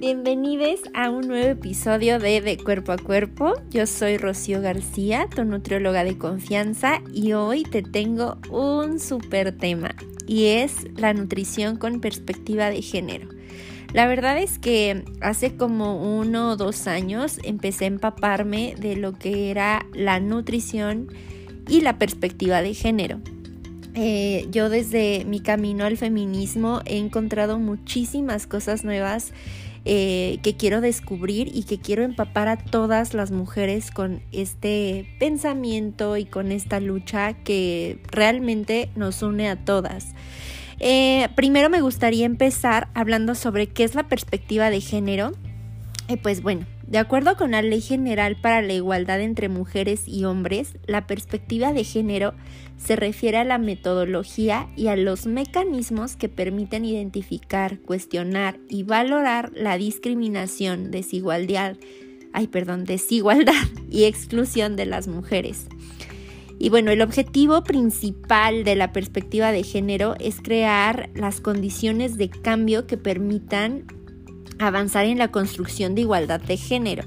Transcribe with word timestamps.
Bienvenidos 0.00 0.80
a 0.94 1.10
un 1.10 1.28
nuevo 1.28 1.50
episodio 1.50 2.18
de 2.18 2.40
De 2.40 2.56
Cuerpo 2.56 2.92
a 2.92 2.96
Cuerpo. 2.96 3.52
Yo 3.68 3.86
soy 3.86 4.16
Rocío 4.16 4.62
García, 4.62 5.28
tu 5.28 5.44
nutrióloga 5.44 6.04
de 6.04 6.16
confianza, 6.16 7.02
y 7.12 7.34
hoy 7.34 7.64
te 7.64 7.82
tengo 7.82 8.38
un 8.50 8.98
súper 8.98 9.54
tema 9.58 9.94
y 10.26 10.46
es 10.46 10.86
la 10.96 11.12
nutrición 11.12 11.76
con 11.76 12.00
perspectiva 12.00 12.70
de 12.70 12.80
género. 12.80 13.28
La 13.92 14.06
verdad 14.06 14.38
es 14.38 14.58
que 14.58 15.04
hace 15.20 15.58
como 15.58 16.18
uno 16.18 16.52
o 16.52 16.56
dos 16.56 16.86
años 16.86 17.38
empecé 17.44 17.84
a 17.84 17.88
empaparme 17.88 18.76
de 18.78 18.96
lo 18.96 19.12
que 19.12 19.50
era 19.50 19.84
la 19.92 20.18
nutrición 20.18 21.08
y 21.68 21.82
la 21.82 21.98
perspectiva 21.98 22.62
de 22.62 22.72
género. 22.72 23.20
Eh, 23.94 24.46
yo 24.50 24.70
desde 24.70 25.26
mi 25.26 25.40
camino 25.40 25.84
al 25.84 25.98
feminismo 25.98 26.80
he 26.86 26.96
encontrado 26.96 27.58
muchísimas 27.58 28.46
cosas 28.46 28.82
nuevas 28.82 29.34
eh, 29.84 30.38
que 30.42 30.56
quiero 30.56 30.80
descubrir 30.80 31.50
y 31.54 31.62
que 31.64 31.78
quiero 31.78 32.02
empapar 32.02 32.48
a 32.48 32.56
todas 32.56 33.14
las 33.14 33.30
mujeres 33.30 33.90
con 33.90 34.22
este 34.30 35.06
pensamiento 35.18 36.16
y 36.16 36.26
con 36.26 36.52
esta 36.52 36.80
lucha 36.80 37.32
que 37.32 37.98
realmente 38.10 38.90
nos 38.94 39.22
une 39.22 39.48
a 39.48 39.56
todas. 39.56 40.08
Eh, 40.80 41.28
primero 41.34 41.70
me 41.70 41.80
gustaría 41.80 42.26
empezar 42.26 42.88
hablando 42.94 43.34
sobre 43.34 43.68
qué 43.68 43.84
es 43.84 43.94
la 43.94 44.08
perspectiva 44.08 44.70
de 44.70 44.80
género. 44.80 45.32
pues 46.22 46.42
bueno, 46.42 46.66
de 46.90 46.98
acuerdo 46.98 47.36
con 47.36 47.52
la 47.52 47.62
Ley 47.62 47.80
General 47.80 48.36
para 48.36 48.62
la 48.62 48.72
Igualdad 48.72 49.20
entre 49.20 49.48
Mujeres 49.48 50.08
y 50.08 50.24
Hombres, 50.24 50.76
la 50.86 51.06
perspectiva 51.06 51.72
de 51.72 51.84
género 51.84 52.34
se 52.78 52.96
refiere 52.96 53.38
a 53.38 53.44
la 53.44 53.58
metodología 53.58 54.68
y 54.76 54.88
a 54.88 54.96
los 54.96 55.26
mecanismos 55.26 56.16
que 56.16 56.28
permiten 56.28 56.84
identificar, 56.84 57.78
cuestionar 57.78 58.58
y 58.68 58.82
valorar 58.82 59.52
la 59.54 59.78
discriminación, 59.78 60.90
desigualdad, 60.90 61.76
ay, 62.32 62.48
perdón, 62.48 62.84
desigualdad 62.84 63.54
y 63.88 64.04
exclusión 64.04 64.74
de 64.74 64.86
las 64.86 65.06
mujeres. 65.06 65.68
Y 66.58 66.70
bueno, 66.70 66.90
el 66.90 67.02
objetivo 67.02 67.62
principal 67.62 68.64
de 68.64 68.74
la 68.74 68.92
perspectiva 68.92 69.52
de 69.52 69.62
género 69.62 70.16
es 70.18 70.40
crear 70.42 71.08
las 71.14 71.40
condiciones 71.40 72.18
de 72.18 72.30
cambio 72.30 72.88
que 72.88 72.96
permitan 72.96 73.86
avanzar 74.60 75.06
en 75.06 75.18
la 75.18 75.30
construcción 75.30 75.94
de 75.94 76.02
igualdad 76.02 76.40
de 76.40 76.56
género. 76.56 77.04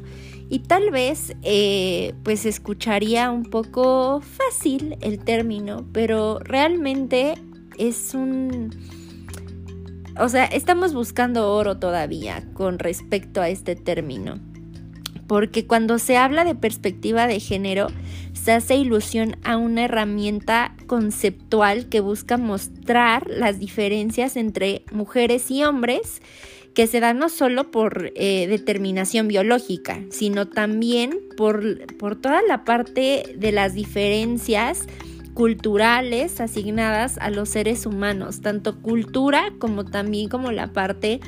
Y 0.49 0.59
tal 0.59 0.91
vez 0.91 1.35
eh, 1.41 2.13
pues 2.23 2.45
escucharía 2.45 3.31
un 3.31 3.45
poco 3.45 4.21
fácil 4.21 4.97
el 5.01 5.19
término, 5.19 5.85
pero 5.93 6.39
realmente 6.39 7.35
es 7.77 8.13
un... 8.13 8.69
O 10.19 10.29
sea, 10.29 10.45
estamos 10.45 10.93
buscando 10.93 11.51
oro 11.51 11.77
todavía 11.77 12.43
con 12.53 12.77
respecto 12.77 13.41
a 13.41 13.49
este 13.49 13.75
término. 13.75 14.39
Porque 15.27 15.65
cuando 15.65 15.97
se 15.97 16.17
habla 16.17 16.43
de 16.45 16.53
perspectiva 16.53 17.25
de 17.25 17.39
género, 17.39 17.87
se 18.33 18.51
hace 18.51 18.75
ilusión 18.75 19.37
a 19.43 19.57
una 19.57 19.85
herramienta 19.85 20.75
conceptual 20.85 21.87
que 21.87 22.01
busca 22.01 22.37
mostrar 22.37 23.25
las 23.27 23.57
diferencias 23.57 24.35
entre 24.35 24.83
mujeres 24.91 25.49
y 25.49 25.63
hombres 25.63 26.21
que 26.73 26.87
se 26.87 26.99
da 26.99 27.13
no 27.13 27.29
solo 27.29 27.71
por 27.71 28.11
eh, 28.15 28.47
determinación 28.47 29.27
biológica, 29.27 30.01
sino 30.09 30.47
también 30.47 31.19
por, 31.37 31.95
por 31.97 32.15
toda 32.15 32.41
la 32.47 32.63
parte 32.63 33.35
de 33.37 33.51
las 33.51 33.73
diferencias 33.73 34.87
culturales 35.33 36.39
asignadas 36.39 37.17
a 37.17 37.29
los 37.29 37.49
seres 37.49 37.85
humanos, 37.85 38.41
tanto 38.41 38.81
cultura 38.81 39.53
como 39.59 39.85
también 39.85 40.29
como 40.29 40.51
la 40.51 40.73
parte 40.73 41.19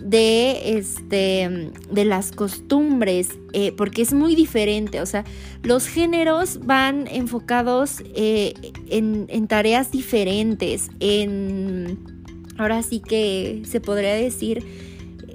de 0.00 0.78
este 0.78 1.70
de 1.90 2.04
las 2.06 2.32
costumbres 2.32 3.28
eh, 3.52 3.72
porque 3.76 4.00
es 4.00 4.14
muy 4.14 4.34
diferente 4.34 5.02
o 5.02 5.04
sea 5.04 5.24
los 5.62 5.86
géneros 5.86 6.60
van 6.64 7.06
enfocados 7.06 8.02
eh, 8.14 8.54
en, 8.88 9.26
en, 9.28 9.46
tareas 9.46 9.90
diferentes 9.90 10.88
en 11.00 12.19
ahora 12.60 12.82
sí 12.82 13.00
que 13.00 13.62
se 13.64 13.80
podría 13.80 14.14
decir 14.14 14.64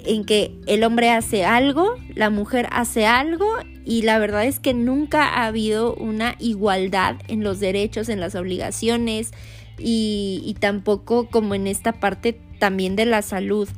en 0.04 0.24
que 0.24 0.52
el 0.66 0.84
hombre 0.84 1.10
hace 1.10 1.44
algo, 1.44 1.96
la 2.14 2.30
mujer 2.30 2.68
hace 2.70 3.06
algo 3.06 3.46
y 3.84 4.02
la 4.02 4.18
verdad 4.18 4.44
es 4.44 4.60
que 4.60 4.74
nunca 4.74 5.24
ha 5.24 5.46
habido 5.46 5.94
una 5.94 6.36
igualdad 6.38 7.16
en 7.28 7.42
los 7.42 7.60
derechos, 7.60 8.08
en 8.08 8.20
las 8.20 8.34
obligaciones 8.34 9.32
y, 9.78 10.56
tampoco 10.60 11.28
como 11.28 11.54
en 11.54 11.66
esta 11.66 11.92
parte 11.92 12.40
también 12.58 12.96
de 12.96 13.06
la 13.06 13.22
salud. 13.22 13.68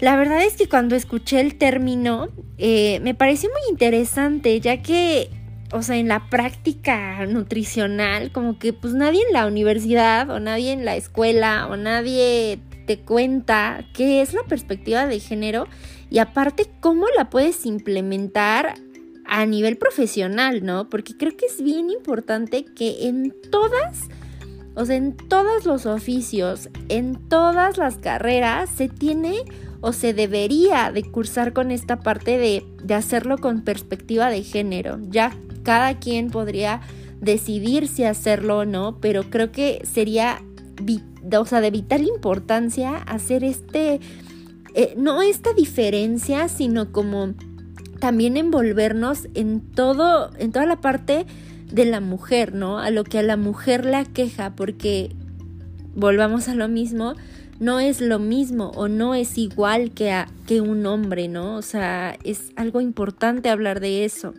La 0.00 0.16
verdad 0.16 0.44
es 0.44 0.54
que 0.54 0.68
cuando 0.68 0.94
escuché 0.94 1.40
el 1.40 1.56
término 1.56 2.28
eh, 2.58 3.00
me 3.02 3.14
pareció 3.14 3.48
muy 3.50 3.70
interesante 3.70 4.60
ya 4.60 4.80
que 4.82 5.30
o 5.72 5.82
sea, 5.82 5.96
en 5.96 6.08
la 6.08 6.28
práctica 6.30 7.24
nutricional, 7.26 8.32
como 8.32 8.58
que 8.58 8.72
pues 8.72 8.94
nadie 8.94 9.22
en 9.26 9.32
la 9.32 9.46
universidad 9.46 10.30
o 10.30 10.40
nadie 10.40 10.72
en 10.72 10.84
la 10.84 10.96
escuela 10.96 11.66
o 11.70 11.76
nadie 11.76 12.60
te 12.86 13.00
cuenta 13.00 13.84
qué 13.92 14.22
es 14.22 14.32
la 14.32 14.42
perspectiva 14.44 15.06
de 15.06 15.20
género 15.20 15.66
y 16.10 16.18
aparte 16.18 16.70
cómo 16.80 17.06
la 17.16 17.28
puedes 17.28 17.66
implementar 17.66 18.76
a 19.26 19.44
nivel 19.44 19.76
profesional, 19.76 20.64
¿no? 20.64 20.88
Porque 20.88 21.16
creo 21.16 21.36
que 21.36 21.46
es 21.46 21.62
bien 21.62 21.90
importante 21.90 22.64
que 22.64 23.06
en 23.06 23.34
todas, 23.50 24.08
o 24.74 24.86
sea, 24.86 24.96
en 24.96 25.14
todos 25.14 25.66
los 25.66 25.84
oficios, 25.84 26.70
en 26.88 27.28
todas 27.28 27.76
las 27.76 27.98
carreras, 27.98 28.70
se 28.70 28.88
tiene 28.88 29.44
o 29.80 29.92
se 29.92 30.12
debería 30.12 30.90
de 30.92 31.02
cursar 31.02 31.52
con 31.52 31.70
esta 31.70 32.00
parte 32.00 32.38
de, 32.38 32.64
de 32.82 32.94
hacerlo 32.94 33.38
con 33.38 33.62
perspectiva 33.62 34.30
de 34.30 34.42
género. 34.42 34.98
Ya 35.08 35.36
cada 35.62 35.98
quien 35.98 36.30
podría 36.30 36.80
decidir 37.20 37.88
si 37.88 38.04
hacerlo 38.04 38.58
o 38.58 38.64
no, 38.64 38.98
pero 39.00 39.30
creo 39.30 39.52
que 39.52 39.82
sería 39.84 40.40
o 41.38 41.44
sea, 41.44 41.60
de 41.60 41.70
vital 41.70 42.06
importancia 42.06 42.96
hacer 42.96 43.44
este, 43.44 44.00
eh, 44.74 44.94
no 44.96 45.22
esta 45.22 45.52
diferencia, 45.52 46.48
sino 46.48 46.92
como 46.92 47.34
también 47.98 48.36
envolvernos 48.36 49.28
en 49.34 49.60
todo, 49.60 50.30
en 50.38 50.52
toda 50.52 50.66
la 50.66 50.80
parte 50.80 51.26
de 51.70 51.84
la 51.84 52.00
mujer, 52.00 52.54
¿no? 52.54 52.78
A 52.78 52.90
lo 52.90 53.04
que 53.04 53.18
a 53.18 53.22
la 53.22 53.36
mujer 53.36 53.84
la 53.84 54.04
queja, 54.04 54.54
porque 54.54 55.10
volvamos 55.94 56.48
a 56.48 56.54
lo 56.54 56.68
mismo, 56.68 57.14
no 57.60 57.80
es 57.80 58.00
lo 58.00 58.18
mismo 58.18 58.70
o 58.74 58.88
no 58.88 59.14
es 59.14 59.38
igual 59.38 59.90
que, 59.90 60.10
a, 60.10 60.28
que 60.46 60.60
un 60.60 60.86
hombre, 60.86 61.28
¿no? 61.28 61.56
O 61.56 61.62
sea, 61.62 62.16
es 62.24 62.52
algo 62.56 62.80
importante 62.80 63.48
hablar 63.48 63.80
de 63.80 64.04
eso. 64.04 64.34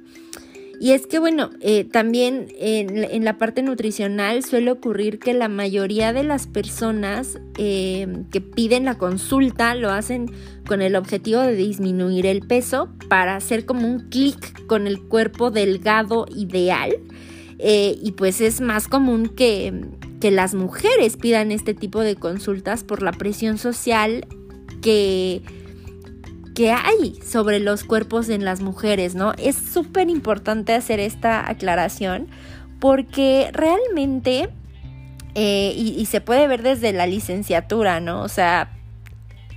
Y 0.81 0.91
es 0.91 1.07
que, 1.07 1.19
bueno, 1.19 1.49
eh, 1.59 1.83
también 1.83 2.47
en, 2.57 3.25
la 3.25 3.37
parte 3.37 3.61
nutricional 3.61 4.43
suele 4.45 4.71
ocurrir 4.71 5.19
que 5.19 5.33
la 5.33 5.49
mayoría 5.49 6.13
de 6.13 6.23
las 6.23 6.47
personas 6.47 7.37
eh, 7.57 8.07
que 8.31 8.39
piden 8.39 8.85
la 8.85 8.97
consulta 8.97 9.75
lo 9.75 9.91
hacen 9.91 10.31
con 10.65 10.81
el 10.81 10.95
objetivo 10.95 11.41
de 11.41 11.55
disminuir 11.55 12.25
el 12.25 12.47
peso 12.47 12.87
para 13.09 13.35
hacer 13.35 13.65
como 13.65 13.89
un 13.89 14.07
clic 14.09 14.65
con 14.67 14.87
el 14.87 15.01
cuerpo 15.01 15.51
delgado 15.51 16.25
ideal. 16.33 16.95
Eh, 17.61 17.99
y 18.01 18.13
pues 18.13 18.39
es 18.39 18.61
más 18.61 18.87
común 18.87 19.27
que, 19.27 19.83
que 20.19 20.31
las 20.31 20.53
mujeres 20.53 21.17
pidan 21.17 21.51
este 21.51 21.73
tipo 21.73 22.01
de 22.01 22.15
consultas 22.15 22.83
por 22.83 23.01
la 23.01 23.11
presión 23.11 23.57
social 23.57 24.27
que 24.81 25.41
que 26.59 26.71
hay 26.73 27.17
sobre 27.25 27.61
los 27.61 27.85
cuerpos 27.85 28.27
en 28.27 28.43
las 28.43 28.59
mujeres, 28.59 29.15
¿no? 29.15 29.31
Es 29.37 29.55
súper 29.55 30.09
importante 30.09 30.73
hacer 30.73 30.99
esta 30.99 31.49
aclaración 31.49 32.27
porque 32.81 33.49
realmente, 33.53 34.49
eh, 35.35 35.73
y, 35.73 36.05
se 36.07 36.19
puede 36.19 36.47
ver 36.47 36.61
desde 36.61 36.91
la 36.91 37.07
licenciatura, 37.07 38.01
¿no? 38.01 38.21
O 38.23 38.27
sea, 38.27 38.77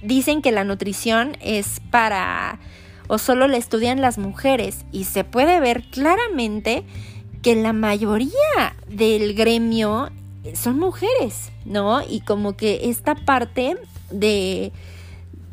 dicen 0.01 0.43
que 0.43 0.53
la 0.53 0.63
nutrición 0.63 1.37
es 1.41 1.81
para, 1.91 2.61
o 3.09 3.19
solo 3.19 3.49
la 3.49 3.57
estudian 3.57 4.01
las 4.01 4.17
mujeres, 4.17 4.85
y 4.93 5.03
se 5.03 5.25
puede 5.25 5.59
ver 5.59 5.83
claramente 5.91 6.85
que 7.43 7.57
la 7.57 7.73
mayoría 7.73 8.77
del 8.89 9.35
gremio 9.35 10.11
son 10.55 10.79
mujeres, 10.79 11.51
¿no? 11.65 12.03
Y 12.03 12.21
como 12.21 12.57
que 12.57 12.89
esta 12.91 13.15
parte 13.15 13.77
de 14.11 14.73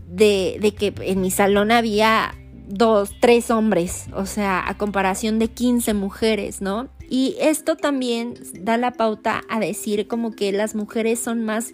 de, 0.09 0.73
que 0.77 0.93
en 1.01 1.21
mi 1.21 1.31
salón 1.31 1.71
había 1.71 2.35
dos, 2.67 3.11
tres 3.19 3.51
hombres, 3.51 4.07
o 4.13 4.25
sea, 4.25 4.67
a 4.67 4.77
comparación 4.77 5.39
de 5.39 5.49
15 5.49 5.93
mujeres, 5.93 6.61
¿no? 6.61 6.89
Y 7.09 7.35
esto 7.39 7.75
también 7.75 8.35
da 8.61 8.77
la 8.77 8.91
pauta 8.91 9.41
a 9.49 9.59
decir 9.59 10.07
como 10.07 10.35
que 10.35 10.51
las 10.51 10.75
mujeres 10.75 11.19
son 11.19 11.43
más 11.43 11.71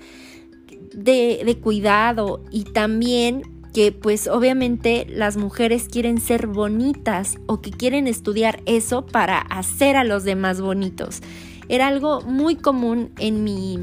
de, 0.93 1.41
de, 1.45 1.57
cuidado 1.57 2.41
y 2.51 2.63
también 2.63 3.41
que 3.73 3.91
pues 3.91 4.27
obviamente 4.27 5.05
las 5.09 5.35
mujeres 5.35 5.89
quieren 5.89 6.21
ser 6.21 6.47
bonitas 6.47 7.37
o 7.47 7.59
que 7.59 7.71
quieren 7.71 8.07
estudiar 8.07 8.61
eso 8.65 9.05
para 9.05 9.39
hacer 9.39 9.97
a 9.97 10.05
los 10.05 10.23
demás 10.23 10.61
bonitos. 10.61 11.21
Era 11.69 11.87
algo 11.87 12.21
muy 12.21 12.55
común 12.55 13.11
en 13.19 13.43
mi 13.43 13.79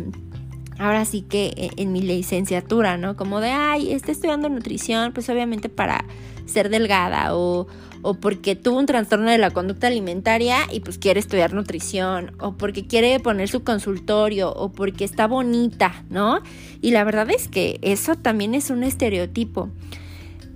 ahora 0.79 1.05
sí 1.05 1.23
que 1.23 1.53
eh, 1.57 1.71
en 1.77 1.93
mi 1.93 2.03
licenciatura, 2.03 2.97
¿no? 2.97 3.17
Como 3.17 3.41
de, 3.41 3.51
ay, 3.51 3.93
estoy 3.93 4.13
estudiando 4.13 4.49
nutrición, 4.49 5.13
pues 5.13 5.29
obviamente 5.29 5.69
para 5.69 6.05
ser 6.47 6.71
delgada 6.71 7.37
o, 7.37 7.69
o 8.03 8.15
porque 8.15 8.57
tuvo 8.57 8.79
un 8.79 8.87
trastorno 8.87 9.31
de 9.31 9.39
la 9.39 9.51
conducta 9.51 9.87
alimentaria 9.87 10.59
y 10.71 10.81
pues 10.81 10.99
quiere 10.99 11.21
estudiar 11.21 11.53
nutrición, 11.53 12.33
o 12.41 12.57
porque 12.57 12.87
quiere 12.87 13.19
poner 13.21 13.49
su 13.49 13.63
consultorio, 13.63 14.53
o 14.53 14.73
porque 14.73 15.05
está 15.05 15.27
bonita, 15.27 16.05
¿no? 16.11 16.41
Y 16.81 16.91
la 16.91 17.05
verdad 17.05 17.31
es 17.31 17.49
que 17.49 17.79
eso 17.83 18.17
también 18.17 18.55
es 18.55 18.71
un 18.71 18.83
estereotipo. 18.83 19.71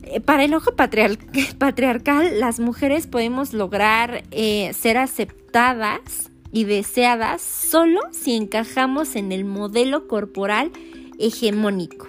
Eh, 0.02 0.20
para 0.20 0.44
el 0.44 0.54
ojo 0.54 0.74
patriarcal, 1.58 2.40
las 2.40 2.58
mujeres 2.58 3.06
podemos 3.06 3.52
lograr 3.52 4.24
eh, 4.32 4.72
ser 4.74 4.98
aceptadas 4.98 6.30
y 6.52 6.64
deseadas 6.64 7.42
solo 7.42 8.00
si 8.10 8.34
encajamos 8.34 9.16
en 9.16 9.32
el 9.32 9.44
modelo 9.44 10.08
corporal 10.08 10.70
hegemónico 11.18 12.08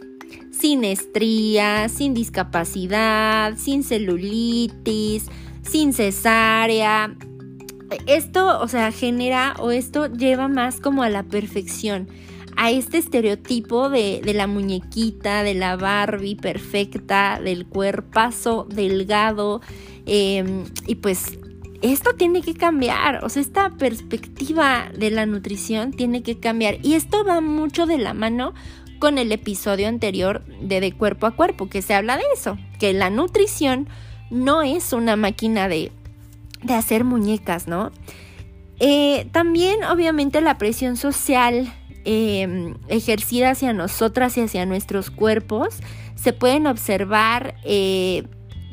sin 0.57 0.83
estrías, 0.83 1.91
sin 1.91 2.13
discapacidad, 2.13 3.55
sin 3.57 3.83
celulitis, 3.83 5.27
sin 5.61 5.93
cesárea. 5.93 7.15
Esto, 8.05 8.59
o 8.59 8.67
sea, 8.67 8.91
genera 8.91 9.55
o 9.59 9.71
esto 9.71 10.07
lleva 10.07 10.47
más 10.47 10.79
como 10.81 11.03
a 11.03 11.09
la 11.09 11.23
perfección, 11.23 12.09
a 12.57 12.71
este 12.71 12.97
estereotipo 12.97 13.89
de, 13.89 14.21
la 14.33 14.47
muñequita, 14.47 15.43
de 15.43 15.53
la 15.53 15.75
Barbie 15.77 16.35
perfecta, 16.35 17.39
del 17.41 17.65
cuerpazo 17.67 18.67
delgado. 18.69 19.61
Em, 20.05 20.63
y 20.87 20.95
pues 20.95 21.37
esto 21.81 22.13
tiene 22.13 22.41
que 22.41 22.53
cambiar, 22.53 23.23
o 23.23 23.29
sea, 23.29 23.41
esta 23.41 23.69
perspectiva 23.71 24.89
de 24.97 25.11
la 25.11 25.25
nutrición 25.25 25.91
tiene 25.91 26.23
que 26.23 26.39
cambiar. 26.39 26.77
Y 26.83 26.95
esto 26.95 27.23
va 27.23 27.41
mucho 27.41 27.85
de 27.85 27.97
la 27.97 28.13
mano 28.13 28.53
con 28.99 29.17
el 29.17 29.31
episodio 29.31 29.87
anterior 29.87 30.43
de 30.61 30.81
De 30.81 30.91
Cuerpo 30.91 31.27
a 31.27 31.31
Cuerpo, 31.31 31.69
que 31.69 31.81
se 31.81 31.93
habla 31.93 32.17
de 32.17 32.23
eso, 32.33 32.57
que 32.79 32.93
la 32.93 33.09
nutrición 33.09 33.87
no 34.31 34.61
es 34.61 34.91
una 34.93 35.15
máquina 35.15 35.67
de, 35.67 35.91
de 36.63 36.73
hacer 36.73 37.03
muñecas, 37.03 37.67
¿no? 37.67 37.91
Eh, 38.79 39.27
también, 39.31 39.83
obviamente, 39.83 40.41
la 40.41 40.57
presión 40.57 40.97
social 40.97 41.73
em, 42.05 42.75
ejercida 42.87 43.51
hacia 43.51 43.73
nosotras 43.73 44.37
y 44.37 44.41
hacia 44.41 44.65
nuestros 44.65 45.09
cuerpos, 45.09 45.79
se 46.15 46.33
pueden 46.33 46.67
observar 46.67 47.55
eh, 47.63 48.23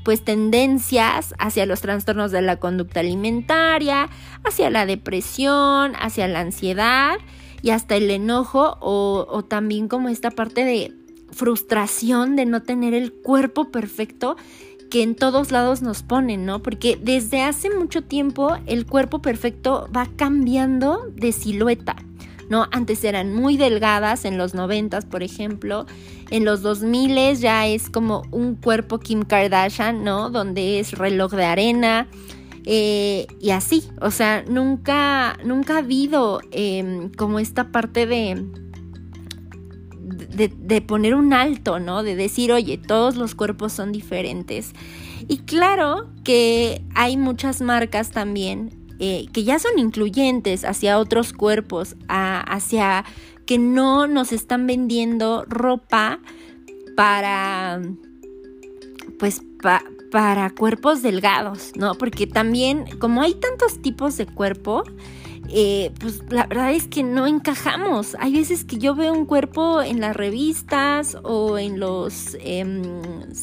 pues 0.04 0.22
tendencias 0.22 1.34
hacia 1.38 1.66
los 1.66 1.80
trastornos 1.80 2.30
de 2.30 2.42
la 2.42 2.60
conducta 2.60 3.00
alimentaria, 3.00 4.10
hacia 4.44 4.70
la 4.70 4.86
depresión, 4.86 5.94
hacia 5.98 6.28
la 6.28 6.40
ansiedad 6.40 7.16
y 7.62 7.70
hasta 7.70 7.96
el 7.96 8.10
enojo 8.10 8.76
o, 8.80 9.44
también 9.48 9.88
como 9.88 10.10
esta 10.10 10.30
parte 10.30 10.64
de 10.64 10.92
frustración 11.32 12.36
de 12.36 12.44
no 12.44 12.62
tener 12.62 12.92
el 12.94 13.12
cuerpo 13.12 13.70
perfecto 13.70 14.36
que 14.90 15.02
en 15.02 15.16
todos 15.16 15.50
lados 15.50 15.80
nos 15.80 16.02
ponen, 16.02 16.44
¿no? 16.44 16.62
Porque 16.62 16.96
desde 17.02 17.42
hace 17.42 17.70
mucho 17.70 18.02
tiempo 18.02 18.56
el 18.66 18.86
cuerpo 18.86 19.22
perfecto 19.22 19.88
va 19.96 20.06
cambiando 20.14 21.10
de 21.16 21.32
silueta, 21.32 21.96
¿no? 22.48 22.66
Antes 22.70 23.04
eran 23.04 23.34
muy 23.34 23.56
delgadas, 23.56 24.24
en 24.24 24.38
los 24.38 24.54
noventas, 24.54 25.04
por 25.04 25.22
ejemplo, 25.22 25.86
en 26.30 26.44
los 26.44 26.62
2000 26.62 27.36
ya 27.36 27.66
es 27.66 27.90
como 27.90 28.22
un 28.30 28.56
cuerpo 28.56 28.98
Kim 28.98 29.22
Kardashian, 29.22 30.04
¿no? 30.04 30.30
Donde 30.30 30.80
es 30.80 30.92
reloj 30.92 31.32
de 31.32 31.44
arena, 31.44 32.08
eh, 32.66 33.26
y 33.40 33.50
así, 33.50 33.84
o 34.00 34.10
sea, 34.10 34.42
nunca, 34.48 35.36
nunca 35.44 35.74
ha 35.74 35.78
habido 35.78 36.40
em, 36.50 37.10
como 37.12 37.38
esta 37.38 37.70
parte 37.70 38.06
de, 38.06 38.46
de, 40.30 40.80
poner 40.80 41.14
un 41.14 41.34
alto, 41.34 41.78
¿no? 41.78 42.02
De 42.02 42.16
decir, 42.16 42.52
oye, 42.52 42.78
todos 42.78 43.16
los 43.16 43.34
cuerpos 43.34 43.72
son 43.72 43.92
diferentes. 43.92 44.72
Y 45.28 45.38
claro 45.38 46.08
que 46.24 46.82
hay 46.94 47.18
muchas 47.18 47.60
marcas 47.60 48.10
también 48.10 48.83
eh, 48.98 49.26
que 49.32 49.44
ya 49.44 49.58
son 49.58 49.78
incluyentes 49.78 50.64
hacia 50.64 50.98
otros 50.98 51.32
cuerpos, 51.32 51.96
hacia 52.08 53.04
que 53.46 53.58
no 53.58 54.06
nos 54.06 54.32
están 54.32 54.66
vendiendo 54.66 55.44
ropa 55.48 56.20
para, 56.96 57.82
pues, 59.18 59.42
para 60.10 60.50
cuerpos 60.50 61.02
delgados, 61.02 61.72
¿no? 61.76 61.94
Porque 61.96 62.26
también, 62.26 62.84
como 62.98 63.22
hay 63.22 63.34
tantos 63.34 63.82
tipos 63.82 64.16
de 64.16 64.26
cuerpo, 64.26 64.84
eh, 65.48 65.92
pues 66.00 66.22
la 66.30 66.46
verdad 66.46 66.72
es 66.72 66.88
que 66.88 67.02
no 67.02 67.26
encajamos. 67.26 68.16
Hay 68.18 68.34
veces 68.34 68.64
que 68.64 68.78
yo 68.78 68.94
veo 68.94 69.12
un 69.12 69.26
cuerpo 69.26 69.82
en 69.82 70.00
las 70.00 70.16
revistas 70.16 71.18
o 71.22 71.58
en 71.58 71.80
los 71.80 72.36
em, 72.40 72.82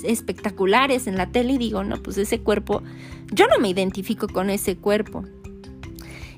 espectaculares 0.03 1.07
en 1.07 1.17
la 1.17 1.27
tele 1.27 1.53
y 1.53 1.57
digo, 1.57 1.83
no, 1.83 2.01
pues 2.01 2.17
ese 2.17 2.41
cuerpo, 2.41 2.81
yo 3.31 3.47
no 3.47 3.59
me 3.59 3.69
identifico 3.69 4.27
con 4.27 4.49
ese 4.49 4.77
cuerpo. 4.77 5.23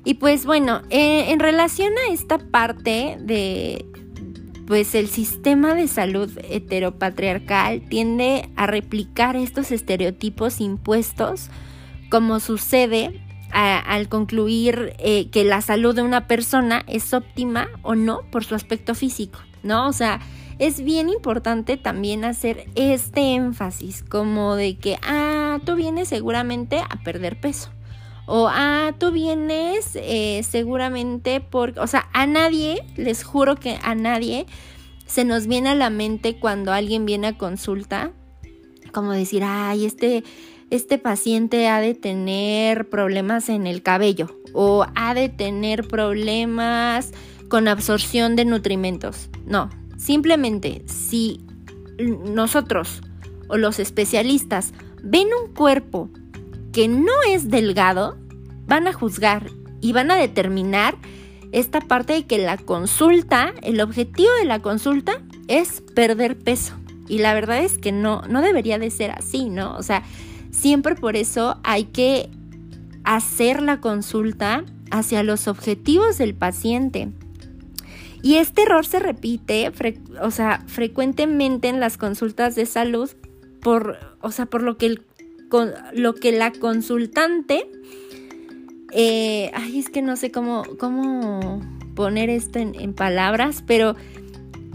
Y 0.04 0.14
pues 0.14 0.44
bueno, 0.44 0.82
eh, 0.90 1.32
en 1.32 1.40
relación 1.40 1.92
a 2.06 2.12
esta 2.12 2.38
parte 2.38 3.16
de, 3.20 3.86
pues 4.66 4.94
el 4.94 5.08
sistema 5.08 5.74
de 5.74 5.88
salud 5.88 6.30
heteropatriarcal 6.50 7.82
tiende 7.88 8.50
a 8.56 8.66
replicar 8.66 9.34
estos 9.36 9.72
estereotipos 9.72 10.60
impuestos 10.60 11.48
como 12.10 12.38
sucede 12.38 13.20
al 13.50 14.08
concluir 14.08 14.94
eh, 14.98 15.30
que 15.30 15.44
la 15.44 15.60
salud 15.60 15.94
de 15.94 16.02
una 16.02 16.26
persona 16.26 16.82
es 16.88 17.14
óptima 17.14 17.68
o 17.82 17.94
no 17.94 18.22
por 18.32 18.44
su 18.44 18.56
aspecto 18.56 18.96
físico, 18.96 19.38
¿no? 19.62 19.88
O 19.88 19.92
sea, 19.92 20.20
es 20.58 20.82
bien 20.82 21.08
importante 21.08 21.76
también 21.76 22.24
hacer 22.24 22.66
este 22.74 23.34
énfasis 23.34 24.02
como 24.02 24.56
de 24.56 24.76
que, 24.76 24.98
ah, 25.06 25.60
tú 25.64 25.76
vienes 25.76 26.08
seguramente 26.08 26.80
a 26.80 27.02
perder 27.04 27.38
peso. 27.38 27.70
O, 28.26 28.48
ah, 28.50 28.94
tú 28.98 29.10
vienes 29.10 29.90
eh, 29.96 30.42
seguramente 30.48 31.40
por, 31.40 31.78
o 31.78 31.86
sea, 31.86 32.08
a 32.12 32.26
nadie, 32.26 32.82
les 32.96 33.22
juro 33.22 33.56
que 33.56 33.78
a 33.82 33.94
nadie 33.94 34.46
se 35.06 35.24
nos 35.24 35.46
viene 35.46 35.70
a 35.70 35.74
la 35.74 35.90
mente 35.90 36.38
cuando 36.38 36.72
alguien 36.72 37.04
viene 37.04 37.28
a 37.28 37.38
consulta, 37.38 38.12
como 38.92 39.12
decir, 39.12 39.42
ay, 39.44 39.84
este, 39.84 40.24
este 40.70 40.98
paciente 40.98 41.68
ha 41.68 41.80
de 41.80 41.94
tener 41.94 42.88
problemas 42.88 43.48
en 43.48 43.66
el 43.66 43.82
cabello 43.82 44.40
o 44.54 44.86
ha 44.94 45.14
de 45.14 45.28
tener 45.28 45.86
problemas 45.86 47.12
con 47.48 47.68
absorción 47.68 48.36
de 48.36 48.46
nutrimentos. 48.46 49.28
No, 49.44 49.68
simplemente 49.98 50.82
si 50.86 51.40
nosotros 51.98 53.02
o 53.48 53.58
los 53.58 53.78
especialistas 53.78 54.72
ven 55.02 55.28
un 55.42 55.52
cuerpo 55.52 56.08
que 56.74 56.88
no 56.88 57.12
es 57.28 57.50
delgado, 57.50 58.18
van 58.66 58.88
a 58.88 58.92
juzgar 58.92 59.48
y 59.80 59.92
van 59.92 60.10
a 60.10 60.16
determinar 60.16 60.96
esta 61.52 61.80
parte 61.80 62.14
de 62.14 62.26
que 62.26 62.38
la 62.38 62.56
consulta, 62.56 63.54
el 63.62 63.80
objetivo 63.80 64.30
de 64.40 64.44
la 64.44 64.60
consulta 64.60 65.22
es 65.46 65.82
perder 65.94 66.36
peso. 66.36 66.74
Y 67.08 67.18
la 67.18 67.32
verdad 67.32 67.60
es 67.60 67.78
que 67.78 67.92
no, 67.92 68.22
no 68.22 68.42
debería 68.42 68.80
de 68.80 68.90
ser 68.90 69.12
así, 69.12 69.50
¿no? 69.50 69.76
O 69.76 69.84
sea, 69.84 70.02
siempre 70.50 70.96
por 70.96 71.14
eso 71.14 71.60
hay 71.62 71.84
que 71.84 72.28
hacer 73.04 73.62
la 73.62 73.80
consulta 73.80 74.64
hacia 74.90 75.22
los 75.22 75.46
objetivos 75.46 76.18
del 76.18 76.34
paciente. 76.34 77.12
Y 78.20 78.36
este 78.36 78.62
error 78.62 78.84
se 78.84 78.98
repite, 78.98 79.70
o 80.20 80.30
sea, 80.32 80.64
frecuentemente 80.66 81.68
en 81.68 81.78
las 81.78 81.98
consultas 81.98 82.56
de 82.56 82.66
salud 82.66 83.10
por, 83.60 84.16
o 84.22 84.32
sea, 84.32 84.46
por 84.46 84.62
lo 84.62 84.76
que 84.76 84.86
el 84.86 85.04
lo 85.92 86.14
que 86.14 86.32
la 86.32 86.52
consultante, 86.52 87.68
eh, 88.92 89.50
ay, 89.54 89.78
es 89.78 89.90
que 89.90 90.02
no 90.02 90.16
sé 90.16 90.30
cómo, 90.30 90.64
cómo 90.78 91.60
poner 91.94 92.30
esto 92.30 92.58
en, 92.58 92.94
palabras, 92.94 93.62
pero 93.66 93.96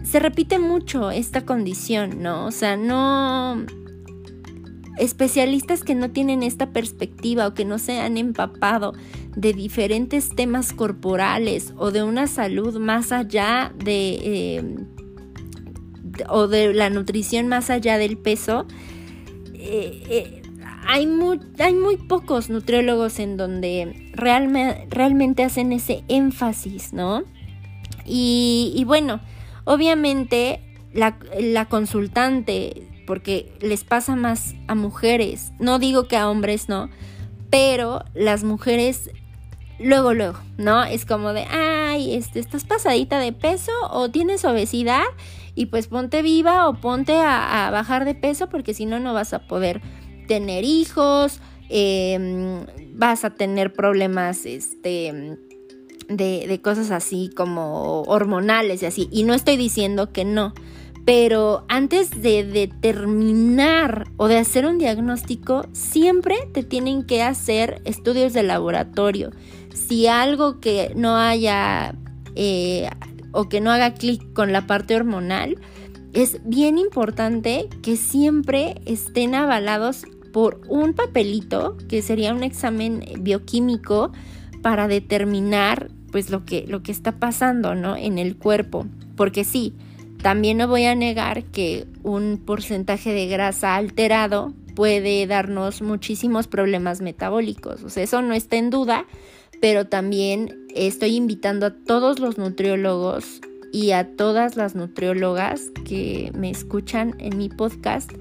se 0.03 0.19
repite 0.19 0.59
mucho 0.59 1.12
esta 1.12 1.45
condición, 1.45 2.21
¿no? 2.21 2.45
O 2.45 2.51
sea, 2.51 2.77
no 2.77 3.65
especialistas 4.98 5.83
que 5.83 5.95
no 5.95 6.12
tienen 6.12 6.43
esta 6.43 6.71
perspectiva 6.71 7.48
o 7.48 7.53
que 7.53 7.63
no 7.63 7.77
se 7.77 8.00
han 8.00 8.17
empapado 8.17 8.93
de 9.36 9.53
diferentes 9.53 10.36
temas 10.36 10.74
corporales 10.74 11.74
o 11.77 11.91
de 11.91 12.03
una 12.03 12.27
salud 12.27 12.77
más 12.79 13.13
allá 13.13 13.74
de, 13.77 14.19
eh, 14.21 14.75
o 16.27 16.48
de 16.48 16.74
la 16.74 16.89
nutrición 16.89 17.48
más 17.48 17.69
allá 17.69 17.98
del 17.98 18.17
peso, 18.17 18.65
eh, 19.53 20.41
hay 20.91 21.05
muy, 21.05 21.39
hay 21.60 21.75
muy 21.75 21.98
pocos 21.98 22.50
nutriólogos 22.50 23.19
en 23.19 23.38
donde 23.38 24.12
realmente 24.15 25.43
hacen 25.43 25.72
ese 25.72 26.03
énfasis, 26.08 26.93
¿no? 26.93 27.22
Y, 28.05 28.84
bueno, 28.88 29.19
obviamente 29.65 30.62
la, 30.91 31.65
consultante, 31.69 32.88
porque 33.05 33.55
les 33.62 33.84
pasa 33.84 34.15
más 34.15 34.55
a 34.67 34.74
mujeres, 34.74 35.51
no 35.60 35.77
digo 35.77 36.08
que 36.08 36.17
a 36.17 36.27
hombres 36.27 36.69
no, 36.69 36.89
pero 37.51 38.03
las 38.15 38.43
mujeres 38.43 39.12
luego, 39.77 40.15
luego, 40.15 40.39
¿no? 40.58 40.84
Es 40.84 41.05
como 41.05 41.34
de, 41.34 41.46
ay, 41.46 42.15
este, 42.15 42.39
estás 42.39 42.65
pasadita 42.65 43.19
de 43.19 43.31
peso 43.31 43.72
o 43.91 44.10
tienes 44.10 44.43
obesidad 44.43 45.03
y 45.53 45.67
pues 45.67 45.86
ponte 45.88 46.24
viva 46.24 46.67
o 46.67 46.81
ponte 46.81 47.13
a, 47.15 47.69
bajar 47.72 48.05
de 48.05 48.15
peso 48.15 48.50
porque 48.50 48.74
si 48.74 48.88
no, 48.88 49.00
no 49.00 49.13
vas 49.13 49.36
a 49.36 49.46
poder 49.46 49.81
tener 50.29 50.63
hijos, 50.63 51.39
em, 51.69 52.65
vas 52.93 53.25
a 53.25 53.31
tener 53.31 53.74
problemas, 53.74 54.45
este... 54.45 55.38
De, 56.07 56.48
de 56.48 56.59
cosas 56.59 56.89
así 56.89 57.29
como 57.36 58.01
hormonales 58.07 58.81
y 58.81 58.88
así. 58.88 59.09
Y 59.12 59.25
no 59.25 59.36
estoy 59.36 59.57
diciendo 59.57 60.12
que 60.12 60.25
no, 60.25 60.55
pero 61.05 61.65
antes 61.69 62.21
de 62.24 62.43
determinar 62.43 64.07
o 64.17 64.27
de 64.27 64.39
hacer 64.39 64.65
un 64.65 64.79
diagnóstico, 64.79 65.67
siempre 65.71 66.36
te 66.51 66.63
tienen 66.63 67.03
que 67.03 67.21
hacer 67.21 67.79
estudios 67.86 68.33
de 68.33 68.41
laboratorio. 68.41 69.29
Si 69.71 70.07
algo 70.07 70.59
que 70.59 70.93
no 70.95 71.15
haya 71.15 71.93
eh, 72.36 72.89
o 73.31 73.50
que 73.50 73.62
no 73.62 73.71
haga 73.71 73.93
clic 73.93 74.33
con 74.33 74.51
la 74.51 74.65
parte 74.65 74.95
hormonal, 74.95 75.59
es 76.13 76.41
bien 76.43 76.77
importante 76.77 77.69
que 77.81 77.95
siempre 77.95 78.81
estén 78.86 79.36
avalados 79.36 80.05
por 80.31 80.62
un 80.67 80.93
papelito, 80.93 81.77
que 81.88 82.01
sería 82.01 82.33
un 82.33 82.43
examen 82.43 83.03
bioquímico 83.19 84.12
para 84.62 84.88
determinar 84.88 85.89
pues 86.12 86.29
lo 86.29 86.45
que, 86.45 86.65
lo 86.67 86.81
que 86.83 86.91
está 86.91 87.13
pasando 87.13 87.75
¿no? 87.75 87.95
en 87.95 88.17
el 88.17 88.36
cuerpo. 88.38 88.86
Porque 89.15 89.43
sí, 89.43 89.74
también 90.21 90.57
no 90.57 90.67
voy 90.67 90.86
a 90.86 90.95
negar 90.95 91.45
que 91.45 91.88
un 92.03 92.41
porcentaje 92.45 93.13
de 93.13 93.27
grasa 93.27 93.75
alterado 93.75 94.53
puede 94.75 95.27
darnos 95.27 95.81
muchísimos 95.81 96.48
problemas 96.48 97.01
metabólicos. 97.01 97.83
O 97.83 97.89
sea, 97.89 98.03
eso 98.03 98.21
no 98.21 98.33
está 98.33 98.57
en 98.57 98.69
duda, 98.69 99.05
pero 99.62 99.88
también 99.88 100.67
estoy 100.74 101.15
invitando 101.15 101.65
a 101.67 101.74
todos 101.74 102.19
los 102.19 102.38
nutriólogos 102.38 103.41
y 103.71 103.91
a 103.91 104.15
todas 104.15 104.55
las 104.55 104.75
nutriólogas 104.75 105.71
que 105.86 106.31
me 106.33 106.50
escuchan 106.50 107.15
en 107.19 107.38
mi 107.38 107.50
podcast 107.50 108.12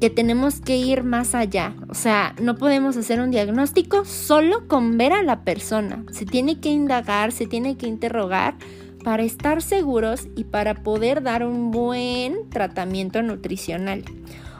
que 0.00 0.10
tenemos 0.10 0.60
que 0.60 0.76
ir 0.76 1.04
más 1.04 1.34
allá. 1.34 1.74
O 1.88 1.94
sea, 1.94 2.34
no 2.40 2.56
podemos 2.56 2.96
hacer 2.96 3.20
un 3.20 3.30
diagnóstico 3.30 4.04
solo 4.04 4.68
con 4.68 4.98
ver 4.98 5.12
a 5.12 5.22
la 5.22 5.42
persona. 5.44 6.04
Se 6.10 6.26
tiene 6.26 6.60
que 6.60 6.68
indagar, 6.68 7.32
se 7.32 7.46
tiene 7.46 7.76
que 7.76 7.86
interrogar 7.86 8.56
para 9.04 9.22
estar 9.22 9.62
seguros 9.62 10.26
y 10.36 10.44
para 10.44 10.74
poder 10.74 11.22
dar 11.22 11.46
un 11.46 11.70
buen 11.70 12.50
tratamiento 12.50 13.22
nutricional. 13.22 14.04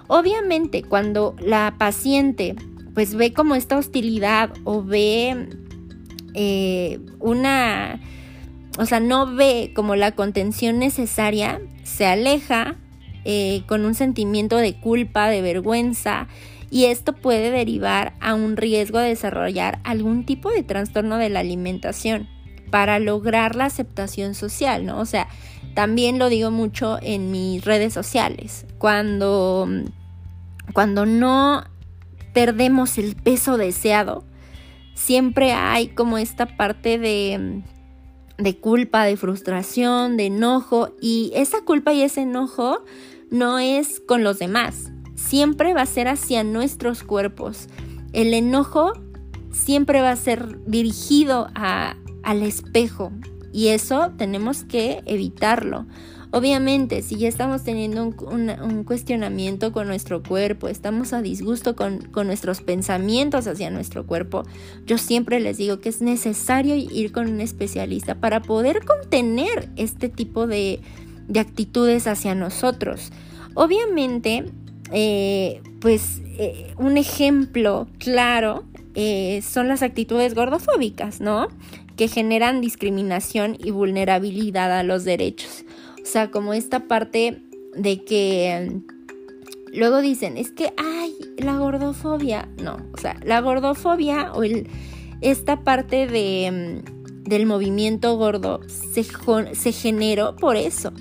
Obviamente, 0.09 0.83
cuando 0.83 1.35
la 1.41 1.75
paciente 1.79 2.55
pues 2.95 3.15
ve 3.15 3.35
como 3.35 3.57
esta 3.57 3.77
hostilidad 3.77 4.55
o 4.65 4.83
ve 4.83 5.49
eh, 6.33 6.99
una, 7.19 8.01
o 8.79 8.87
sea, 8.87 9.01
no 9.01 9.35
ve 9.35 9.73
como 9.75 9.97
la 9.97 10.13
contención 10.13 10.79
necesaria, 10.79 11.61
se 11.83 12.07
aleja 12.07 12.77
eh, 13.29 13.65
con 13.67 13.85
un 13.85 13.95
sentimiento 13.95 14.57
de 14.57 14.79
culpa, 14.79 15.29
de 15.29 15.43
vergüenza, 15.43 16.29
y 16.71 16.85
esto 16.85 17.13
puede 17.13 17.51
derivar 17.51 18.15
a 18.21 18.35
un 18.35 18.57
riesgo 18.57 19.01
de 19.01 19.09
desarrollar 19.09 19.81
algún 19.83 20.25
tipo 20.25 20.51
de 20.51 20.63
trastorno 20.63 21.19
de 21.19 21.29
la 21.29 21.41
alimentación 21.41 22.29
para 22.71 23.01
lograr 23.01 23.57
la 23.57 23.65
aceptación 23.65 24.35
social, 24.35 24.87
¿no? 24.87 25.01
O 25.01 25.07
sea, 25.07 25.27
también 25.75 26.21
lo 26.21 26.29
digo 26.29 26.53
mucho 26.53 26.99
en 27.03 27.33
mis 27.33 27.65
redes 27.65 27.93
sociales. 27.93 28.65
Cuando, 28.79 29.69
cuando 30.73 31.05
no 31.05 31.65
perdemos 32.33 32.97
el 32.97 33.17
peso 33.17 33.57
deseado, 33.57 34.25
siempre 34.95 35.53
hay 35.53 35.89
como 35.89 36.17
esta 36.17 36.57
parte 36.57 36.99
de, 36.99 37.63
de 38.39 38.57
culpa, 38.59 39.05
de 39.05 39.17
frustración, 39.17 40.17
de 40.17 40.27
enojo. 40.27 40.91
Y 41.01 41.33
esa 41.35 41.63
culpa 41.65 41.93
y 41.93 42.03
ese 42.03 42.23
enojo 42.23 42.85
no 43.31 43.59
es 43.59 44.01
con 44.01 44.23
los 44.23 44.39
demás. 44.39 44.91
Siempre 45.15 45.75
va 45.75 45.83
a 45.83 45.87
ser 45.87 46.09
hacia 46.09 46.45
nuestros 46.45 47.03
cuerpos. 47.03 47.69
El 48.13 48.35
enojo 48.35 48.93
siempre 49.51 50.01
va 50.01 50.11
a 50.11 50.17
ser 50.17 50.65
dirigido 50.65 51.49
al 51.55 52.43
espejo 52.43 53.13
y 53.53 53.69
eso 53.69 54.13
tenemos 54.17 54.65
que 54.65 55.03
evitarlo. 55.07 55.87
Obviamente, 56.33 57.03
si 57.03 57.17
ya 57.17 57.29
estamos 57.29 57.63
teniendo 57.63 58.05
un, 58.05 58.85
cuestionamiento 58.85 59.73
con 59.73 59.87
nuestro 59.87 60.23
cuerpo, 60.23 60.69
estamos 60.69 61.13
a 61.13 61.23
disgusto 61.23 61.77
con, 61.77 62.11
nuestros 62.27 62.61
pensamientos 62.61 63.47
hacia 63.47 63.71
nuestro 63.71 64.07
cuerpo, 64.07 64.43
yo 64.85 64.99
siempre 64.99 65.41
les 65.41 65.57
digo 65.57 65.79
que 65.81 65.89
es 65.89 66.03
necesario 66.03 66.75
ir 66.75 67.13
con 67.13 67.29
un 67.29 67.41
especialista 67.41 68.17
para 68.17 68.43
poder 68.43 68.85
contener 68.85 69.71
este 69.77 70.09
tipo 70.09 70.47
de, 70.47 70.81
de 71.29 71.41
actitudes 71.41 72.07
hacia 72.07 72.35
nosotros. 72.35 73.11
Obviamente, 73.55 74.45
eh, 74.93 75.61
pues 75.81 76.21
eh, 76.39 76.75
un 76.79 76.97
ejemplo 76.97 77.89
claro 77.99 78.65
eh, 78.95 79.43
son 79.43 79.69
las 79.69 79.83
actitudes 79.83 80.35
gordofóbicas, 80.35 81.21
¿no? 81.21 81.49
que 81.97 82.09
generan 82.09 82.61
discriminación 82.61 83.57
y 83.59 83.71
vulnerabilidad 83.71 84.73
a 84.79 84.83
los 84.83 85.05
derechos. 85.05 85.65
O 86.03 86.07
sea, 86.07 86.31
como 86.31 86.53
esta 86.53 86.87
parte 86.87 87.43
de 87.75 88.05
que 88.05 88.81
luego 89.73 90.01
dicen, 90.01 90.37
es 90.37 90.53
que, 90.53 90.73
ay, 90.77 91.15
la 91.39 91.59
gordofobia. 91.59 92.49
No, 92.63 92.77
o 92.93 92.99
sea, 92.99 93.19
la 93.25 93.41
gordofobia 93.41 94.33
o 94.33 94.43
el, 94.43 94.69
esta 95.21 95.65
parte 95.65 96.07
de, 96.07 96.83
mm, 96.85 97.25
del 97.25 97.47
movimiento 97.47 98.17
gordo 98.17 98.61
se, 98.69 99.05
se 99.55 99.73
generó 99.73 100.37
por 100.37 100.57
eso, 100.57 100.93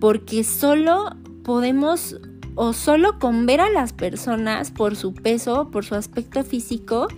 porque 0.00 0.42
solo 0.44 1.16
podemos 1.44 2.16
o 2.56 2.72
solo 2.72 3.18
con 3.18 3.46
ver 3.46 3.60
a 3.60 3.70
las 3.70 3.92
personas 3.92 4.70
por 4.70 4.96
su 4.96 5.14
peso, 5.14 5.70
por 5.70 5.84
su 5.84 5.94
aspecto 5.94 6.42
físico, 6.42 7.08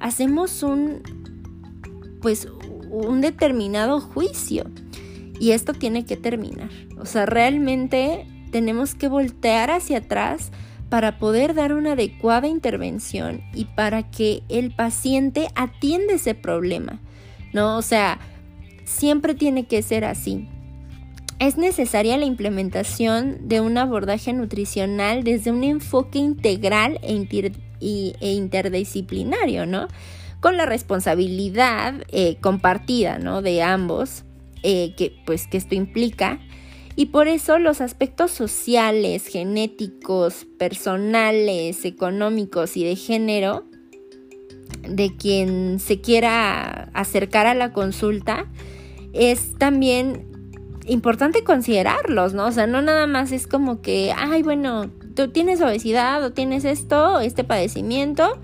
hacemos 0.00 0.62
un 0.62 1.02
pues 2.20 2.48
un 2.90 3.20
determinado 3.20 4.00
juicio. 4.00 4.64
Y 5.38 5.52
esto 5.52 5.72
tiene 5.72 6.04
que 6.04 6.16
terminar. 6.16 6.68
O 6.98 7.06
sea, 7.06 7.24
realmente 7.24 8.26
tenemos 8.50 8.94
que 8.94 9.08
voltear 9.08 9.70
hacia 9.70 9.98
atrás 9.98 10.50
para 10.90 11.18
poder 11.18 11.54
dar 11.54 11.72
una 11.72 11.92
adecuada 11.92 12.48
intervención 12.48 13.42
y 13.54 13.64
para 13.64 14.10
que 14.10 14.42
el 14.48 14.74
paciente 14.74 15.48
atienda 15.54 16.14
ese 16.14 16.34
problema. 16.34 17.00
¿No? 17.52 17.78
O 17.78 17.82
sea, 17.82 18.18
siempre 18.84 19.34
tiene 19.34 19.66
que 19.66 19.82
ser 19.82 20.04
así. 20.04 20.46
Es 21.40 21.56
necesaria 21.56 22.18
la 22.18 22.26
implementación 22.26 23.48
de 23.48 23.62
un 23.62 23.78
abordaje 23.78 24.34
nutricional 24.34 25.24
desde 25.24 25.50
un 25.50 25.64
enfoque 25.64 26.18
integral 26.18 27.00
e, 27.02 28.14
e 28.20 28.32
interdisciplinario, 28.32 29.64
¿no? 29.64 29.88
con 30.40 30.58
la 30.58 30.66
responsabilidad 30.66 31.94
eh, 32.12 32.36
compartida 32.42 33.18
¿no? 33.18 33.40
de 33.40 33.62
ambos, 33.62 34.24
eh, 34.62 34.94
que, 34.98 35.16
pues, 35.24 35.46
que 35.46 35.56
esto 35.56 35.74
implica. 35.74 36.40
Y 36.94 37.06
por 37.06 37.26
eso 37.26 37.58
los 37.58 37.80
aspectos 37.80 38.30
sociales, 38.32 39.26
genéticos, 39.26 40.46
personales, 40.58 41.86
económicos 41.86 42.76
y 42.76 42.84
de 42.84 42.96
género 42.96 43.64
de 44.86 45.16
quien 45.16 45.80
se 45.80 46.02
quiera 46.02 46.90
acercar 46.92 47.46
a 47.46 47.54
la 47.54 47.72
consulta 47.72 48.46
es 49.14 49.56
también 49.56 50.26
importante 50.86 51.44
considerarlos, 51.44 52.34
¿no? 52.34 52.46
O 52.46 52.52
sea, 52.52 52.66
no 52.66 52.82
nada 52.82 53.06
más 53.06 53.32
es 53.32 53.46
como 53.46 53.80
que, 53.82 54.12
ay, 54.16 54.42
bueno, 54.42 54.90
tú 55.14 55.28
tienes 55.28 55.60
obesidad 55.60 56.22
o 56.24 56.32
tienes 56.32 56.64
esto, 56.64 57.20
este 57.20 57.44
padecimiento, 57.44 58.40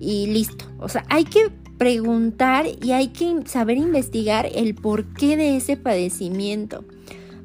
y 0.00 0.26
listo. 0.26 0.64
O 0.78 0.88
sea, 0.88 1.04
hay 1.08 1.24
que 1.24 1.50
preguntar 1.76 2.66
y 2.82 2.92
hay 2.92 3.08
que 3.08 3.42
saber 3.46 3.76
investigar 3.76 4.48
el 4.52 4.74
porqué 4.74 5.36
de 5.36 5.56
ese 5.56 5.76
padecimiento 5.76 6.84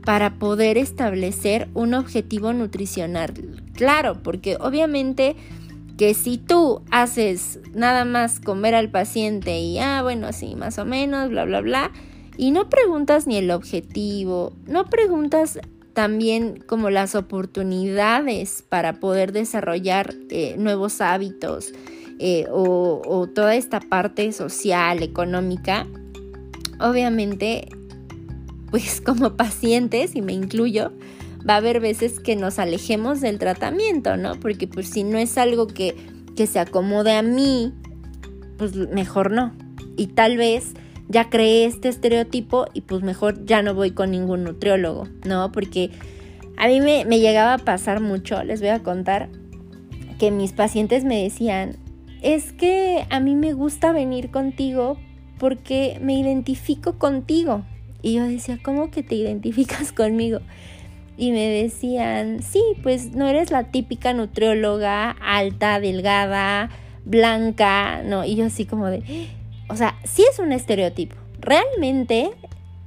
para 0.05 0.37
poder 0.37 0.77
establecer 0.77 1.69
un 1.73 1.93
objetivo 1.93 2.51
nutricional 2.51 3.33
claro, 3.73 4.21
porque 4.21 4.57
obviamente 4.59 5.35
que 5.97 6.13
si 6.13 6.37
tú 6.37 6.81
haces 6.89 7.59
nada 7.73 8.03
más 8.05 8.39
comer 8.39 8.75
al 8.75 8.89
paciente 8.89 9.59
y 9.59 9.77
ah, 9.79 10.01
bueno, 10.01 10.33
sí, 10.33 10.55
más 10.55 10.79
o 10.79 10.85
menos, 10.85 11.29
bla, 11.29 11.45
bla, 11.45 11.61
bla, 11.61 11.91
y 12.37 12.51
no 12.51 12.69
preguntas 12.69 13.27
ni 13.27 13.37
el 13.37 13.51
objetivo, 13.51 14.53
no 14.67 14.85
preguntas 14.85 15.59
también 15.93 16.63
como 16.65 16.89
las 16.89 17.15
oportunidades 17.15 18.63
para 18.67 18.99
poder 18.99 19.31
desarrollar 19.31 20.13
eh, 20.29 20.55
nuevos 20.57 21.01
hábitos, 21.01 21.71
eh, 22.19 22.45
o, 22.51 23.27
toda 23.33 23.55
esta 23.55 23.79
parte 23.79 24.31
social, 24.31 25.03
económica, 25.03 25.87
obviamente, 26.79 27.67
pues 28.71 29.01
como 29.05 29.35
pacientes, 29.35 30.15
y 30.15 30.21
me 30.21 30.33
incluyo, 30.33 30.91
va 31.47 31.55
a 31.55 31.57
haber 31.57 31.79
veces 31.79 32.19
que 32.19 32.35
nos 32.35 32.59
alejemos 32.59 33.21
del 33.21 33.37
tratamiento, 33.37 34.17
¿no? 34.17 34.39
Porque 34.39 34.67
pues 34.67 34.89
si 34.89 35.03
no 35.03 35.17
es 35.17 35.37
algo 35.37 35.67
que, 35.67 35.95
que 36.35 36.47
se 36.47 36.59
acomode 36.59 37.13
a 37.13 37.21
mí, 37.21 37.73
pues 38.57 38.75
mejor 38.75 39.31
no. 39.31 39.53
y 39.97 40.07
tal 40.07 40.37
vez 40.37 40.73
ya 41.09 41.29
creé 41.29 41.65
este 41.65 41.89
estereotipo 41.89 42.67
y 42.73 42.81
pues 42.81 43.03
mejor 43.03 43.45
ya 43.45 43.61
no 43.61 43.73
voy 43.73 43.91
con 43.91 44.11
ningún 44.11 44.43
nutriólogo, 44.43 45.07
¿no? 45.25 45.51
Porque 45.51 45.91
a 46.57 46.67
mí 46.67 46.81
me, 46.81 47.05
me 47.05 47.19
llegaba 47.19 47.55
a 47.55 47.57
pasar 47.57 47.99
mucho, 47.99 48.43
les 48.43 48.59
voy 48.59 48.69
a 48.69 48.83
contar, 48.83 49.29
que 50.19 50.31
mis 50.31 50.53
pacientes 50.53 51.03
me 51.03 51.21
decían, 51.21 51.77
es 52.21 52.53
que 52.53 53.05
a 53.09 53.19
mí 53.19 53.35
me 53.35 53.53
gusta 53.53 53.91
venir 53.91 54.31
contigo 54.31 54.97
porque 55.37 55.97
me 56.01 56.17
identifico 56.17 56.97
contigo. 56.97 57.63
Y 58.01 58.13
yo 58.13 58.23
decía, 58.27 58.59
¿cómo 58.63 58.91
que 58.91 59.03
te 59.03 59.15
identificas 59.15 59.91
conmigo? 59.93 60.39
Y 61.17 61.31
me 61.31 61.47
decían, 61.47 62.41
sí, 62.41 62.61
pues 62.81 63.13
no 63.13 63.27
eres 63.27 63.51
la 63.51 63.65
típica 63.65 64.13
nutrióloga 64.13 65.11
alta, 65.11 65.79
delgada, 65.79 66.69
blanca, 67.05 68.01
¿no? 68.03 68.25
Y 68.25 68.35
yo 68.35 68.45
así 68.45 68.65
como 68.65 68.87
de, 68.87 69.03
o 69.69 69.75
sea, 69.75 69.99
sí 70.03 70.23
es 70.29 70.39
un 70.39 70.51
estereotipo. 70.51 71.15
Realmente 71.39 72.31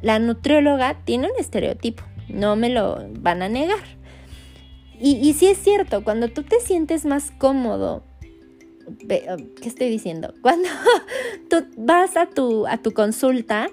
la 0.02 0.18
nutrióloga 0.18 0.98
tiene 1.04 1.30
un 1.30 1.38
estereotipo, 1.38 2.02
no 2.28 2.56
me 2.56 2.68
lo 2.68 3.06
van 3.18 3.42
a 3.42 3.48
negar. 3.48 3.96
Y, 4.98 5.34
sí 5.34 5.46
es 5.46 5.58
cierto, 5.58 6.02
cuando 6.04 6.28
tú 6.28 6.42
te 6.42 6.58
sientes 6.60 7.04
más 7.04 7.30
cómodo, 7.30 8.02
¿qué 9.06 9.68
estoy 9.68 9.90
diciendo? 9.90 10.32
Cuando 10.42 10.70
tú 11.50 11.66
vas 11.76 12.16
a 12.16 12.26
tu, 12.30 12.66
a 12.66 12.78
tu 12.78 12.92
consulta, 12.92 13.68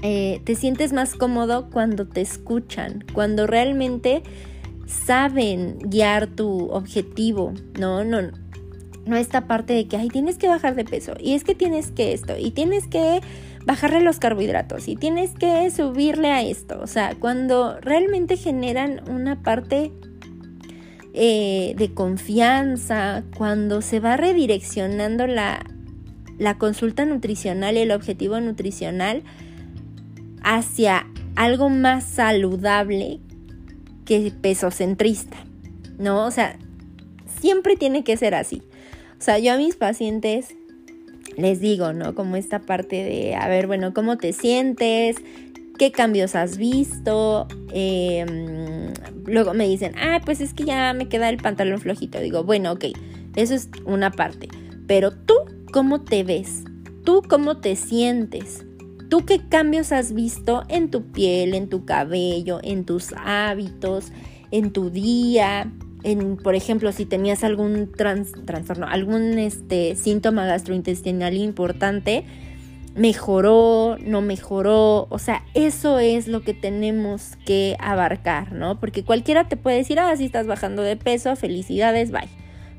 eh, 0.00 0.40
te 0.44 0.54
sientes 0.54 0.94
más 0.94 1.14
cómodo 1.14 1.68
cuando 1.70 2.06
te 2.06 2.22
escuchan, 2.22 3.04
cuando 3.12 3.46
realmente 3.46 4.22
saben 4.86 5.78
guiar 5.80 6.28
tu 6.28 6.70
objetivo, 6.70 7.52
¿no? 7.78 8.04
No, 8.04 8.30
no 9.08 9.16
esta 9.16 9.46
parte 9.46 9.72
de 9.72 9.88
que, 9.88 9.96
ay, 9.96 10.08
tienes 10.08 10.38
que 10.38 10.48
bajar 10.48 10.74
de 10.74 10.84
peso, 10.84 11.14
y 11.18 11.34
es 11.34 11.44
que 11.44 11.54
tienes 11.54 11.90
que 11.90 12.12
esto, 12.12 12.34
y 12.38 12.50
tienes 12.50 12.86
que 12.86 13.20
bajarle 13.64 14.00
los 14.00 14.18
carbohidratos, 14.18 14.88
y 14.88 14.96
tienes 14.96 15.32
que 15.32 15.70
subirle 15.70 16.30
a 16.30 16.42
esto, 16.42 16.78
o 16.80 16.86
sea, 16.86 17.14
cuando 17.18 17.80
realmente 17.80 18.36
generan 18.36 19.02
una 19.10 19.42
parte 19.42 19.92
eh, 21.14 21.74
de 21.76 21.94
confianza, 21.94 23.24
cuando 23.36 23.82
se 23.82 23.98
va 23.98 24.16
redireccionando 24.16 25.26
la, 25.26 25.64
la 26.38 26.58
consulta 26.58 27.04
nutricional 27.04 27.76
y 27.76 27.80
el 27.80 27.90
objetivo 27.90 28.38
nutricional 28.40 29.24
hacia 30.42 31.06
algo 31.34 31.70
más 31.70 32.04
saludable 32.04 33.20
que 34.04 34.32
pesocentrista, 34.40 35.36
¿no? 35.98 36.24
O 36.24 36.30
sea, 36.30 36.56
siempre 37.40 37.76
tiene 37.76 38.04
que 38.04 38.16
ser 38.16 38.34
así. 38.34 38.62
O 39.18 39.22
sea, 39.22 39.38
yo 39.38 39.52
a 39.52 39.56
mis 39.56 39.76
pacientes 39.76 40.54
les 41.36 41.60
digo, 41.60 41.92
¿no? 41.92 42.14
Como 42.14 42.36
esta 42.36 42.60
parte 42.60 43.04
de, 43.04 43.34
a 43.34 43.48
ver, 43.48 43.66
bueno, 43.66 43.92
¿cómo 43.94 44.16
te 44.16 44.32
sientes? 44.32 45.16
¿Qué 45.78 45.92
cambios 45.92 46.34
has 46.34 46.56
visto? 46.56 47.46
Em, 47.72 48.92
luego 49.26 49.54
me 49.54 49.68
dicen, 49.68 49.92
ah, 49.96 50.20
pues 50.24 50.40
es 50.40 50.54
que 50.54 50.64
ya 50.64 50.92
me 50.94 51.08
queda 51.08 51.28
el 51.28 51.36
pantalón 51.36 51.80
flojito. 51.80 52.18
Digo, 52.20 52.44
bueno, 52.44 52.72
ok, 52.72 52.86
eso 53.36 53.54
es 53.54 53.68
una 53.84 54.10
parte. 54.10 54.48
Pero 54.86 55.12
tú, 55.12 55.34
¿cómo 55.72 56.02
te 56.02 56.24
ves? 56.24 56.64
¿Tú 57.04 57.22
cómo 57.28 57.58
te 57.58 57.76
sientes? 57.76 58.64
¿Tú 59.08 59.24
qué 59.24 59.40
cambios 59.48 59.92
has 59.92 60.12
visto 60.12 60.64
en 60.68 60.90
tu 60.90 61.12
piel, 61.12 61.54
en 61.54 61.68
tu 61.68 61.84
cabello, 61.84 62.60
en 62.62 62.84
tus 62.84 63.14
hábitos, 63.16 64.12
en 64.50 64.72
tu 64.72 64.90
día? 64.90 65.72
Por 66.42 66.54
ejemplo, 66.54 66.92
si 66.92 67.06
tenías 67.06 67.42
algún 67.44 67.90
trastorno, 67.92 68.86
algún 68.86 69.38
este, 69.38 69.96
síntoma 69.96 70.46
gastrointestinal 70.46 71.36
importante, 71.36 72.24
mejoró, 72.94 73.96
no 74.00 74.20
mejoró, 74.20 75.06
o 75.10 75.18
sea, 75.18 75.44
eso 75.54 75.98
es 75.98 76.28
lo 76.28 76.42
que 76.42 76.54
tenemos 76.54 77.36
que 77.44 77.76
abarcar, 77.78 78.52
¿no? 78.52 78.78
Porque 78.80 79.04
cualquiera 79.04 79.48
te 79.48 79.56
puede 79.56 79.78
decir, 79.78 79.98
ah, 80.00 80.16
si 80.16 80.24
estás 80.24 80.46
bajando 80.46 80.82
de 80.82 80.96
peso, 80.96 81.34
felicidades, 81.36 82.10
bye, 82.10 82.28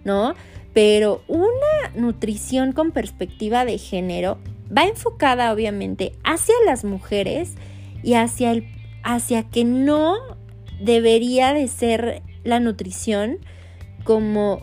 ¿no? 0.03 0.34
Pero 0.73 1.23
una 1.27 1.91
nutrición 1.95 2.73
con 2.73 2.91
perspectiva 2.91 3.65
de 3.65 3.77
género 3.77 4.38
va 4.75 4.84
enfocada 4.84 5.51
obviamente 5.51 6.13
hacia 6.23 6.55
las 6.65 6.84
mujeres 6.84 7.55
y 8.03 8.13
hacia 8.13 8.51
el 8.51 8.65
hacia 9.03 9.43
que 9.43 9.63
no 9.63 10.17
debería 10.82 11.53
de 11.53 11.67
ser 11.67 12.21
la 12.43 12.60
nutrición 12.60 13.39
como 14.04 14.62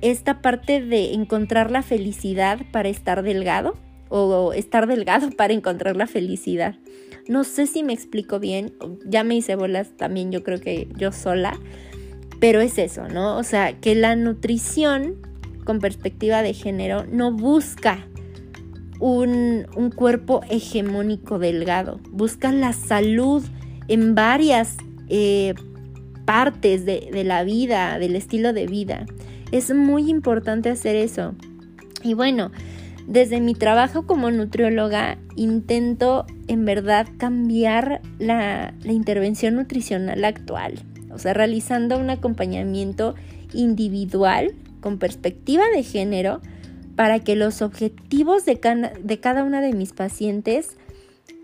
esta 0.00 0.40
parte 0.40 0.80
de 0.80 1.12
encontrar 1.12 1.70
la 1.70 1.82
felicidad 1.82 2.60
para 2.72 2.88
estar 2.88 3.22
delgado 3.22 3.74
o 4.08 4.52
estar 4.52 4.86
delgado 4.86 5.30
para 5.36 5.52
encontrar 5.52 5.96
la 5.96 6.06
felicidad. 6.06 6.76
No 7.28 7.44
sé 7.44 7.66
si 7.66 7.82
me 7.82 7.92
explico 7.92 8.40
bien, 8.40 8.72
ya 9.04 9.22
me 9.22 9.36
hice 9.36 9.54
bolas 9.54 9.90
también 9.96 10.32
yo 10.32 10.42
creo 10.42 10.60
que 10.60 10.88
yo 10.96 11.12
sola, 11.12 11.58
pero 12.40 12.60
es 12.60 12.78
eso, 12.78 13.08
¿no? 13.08 13.36
O 13.36 13.42
sea, 13.42 13.78
que 13.78 13.94
la 13.94 14.16
nutrición 14.16 15.16
con 15.64 15.80
perspectiva 15.80 16.42
de 16.42 16.54
género 16.54 17.04
no 17.04 17.30
busca 17.30 18.06
un, 19.00 19.66
cuerpo 19.94 20.40
hegemónico 20.48 21.38
delgado, 21.38 22.00
busca 22.10 22.52
la 22.52 22.72
salud 22.72 23.44
en 23.88 24.14
varias 24.14 24.76
eh, 25.08 25.54
partes 26.28 26.84
de, 26.84 27.24
la 27.24 27.42
vida, 27.42 27.98
del 27.98 28.14
estilo 28.14 28.52
de 28.52 28.66
vida. 28.66 29.06
Es 29.50 29.74
muy 29.74 30.10
importante 30.10 30.68
hacer 30.68 30.94
eso. 30.94 31.34
Y 32.04 32.12
bueno, 32.12 32.52
desde 33.06 33.40
mi 33.40 33.54
trabajo 33.54 34.06
como 34.06 34.30
nutrióloga 34.30 35.16
intento 35.36 36.26
en 36.46 36.66
verdad 36.66 37.08
cambiar 37.16 38.02
la, 38.18 38.74
la, 38.82 38.92
intervención 38.92 39.56
nutricional 39.56 40.22
actual, 40.22 40.74
o 41.10 41.18
sea, 41.18 41.32
realizando 41.32 41.96
un 41.96 42.10
acompañamiento 42.10 43.14
individual 43.54 44.52
con 44.82 44.98
perspectiva 44.98 45.64
de 45.74 45.82
género 45.82 46.42
para 46.94 47.20
que 47.20 47.36
los 47.36 47.62
objetivos 47.62 48.44
de, 48.44 48.90
de 49.02 49.18
cada 49.18 49.44
una 49.44 49.62
de 49.62 49.72
mis 49.72 49.94
pacientes 49.94 50.76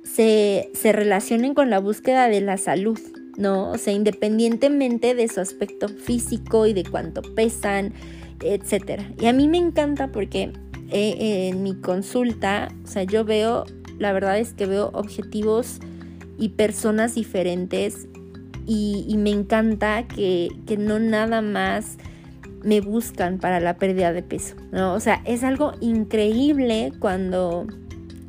se, 0.03 0.69
se 0.75 0.93
relacionen 0.93 1.55
con 1.55 1.71
la 1.71 1.79
búsqueda 1.79 2.29
de 2.29 2.43
la 2.43 2.59
salud, 2.59 3.01
¿no? 3.37 3.71
O 3.71 3.79
sea, 3.79 3.93
independientemente 3.93 5.15
de 5.15 5.29
su 5.29 5.41
aspecto 5.41 5.89
físico 5.89 6.67
y 6.67 6.73
de 6.73 6.85
cuánto 6.85 7.23
pesan, 7.23 7.93
etc. 8.41 9.03
Y 9.21 9.27
a 9.27 9.33
mí 9.33 9.49
me 9.49 9.59
encanta 9.59 10.09
porque 10.09 10.53
eh, 10.91 11.49
en 11.49 11.63
mi 11.63 11.75
consulta, 11.75 12.69
o 12.85 12.87
sea, 12.87 13.05
yo 13.05 13.25
veo, 13.25 13.65
la 13.99 14.13
verdad 14.13 14.39
es 14.39 14.53
que 14.53 14.67
veo 14.67 14.91
objetivos 14.93 15.79
y 16.39 16.51
personas 16.51 17.15
diferentes 17.15 18.09
y, 18.67 19.05
y 19.09 19.17
me 19.17 19.31
encanta 19.31 20.07
que, 20.07 20.49
que 20.67 20.77
no 20.77 20.99
nada 20.99 21.43
más 21.43 21.99
me 22.63 22.81
buscan 22.81 23.39
para 23.39 23.61
la 23.61 23.77
pérdida 23.77 24.13
de 24.13 24.23
peso, 24.23 24.57
¿no? 24.73 24.95
O 24.95 25.01
sea, 25.01 25.21
es 25.27 25.45
algo 25.45 25.73
increíble 25.81 26.93
cuando 26.99 27.67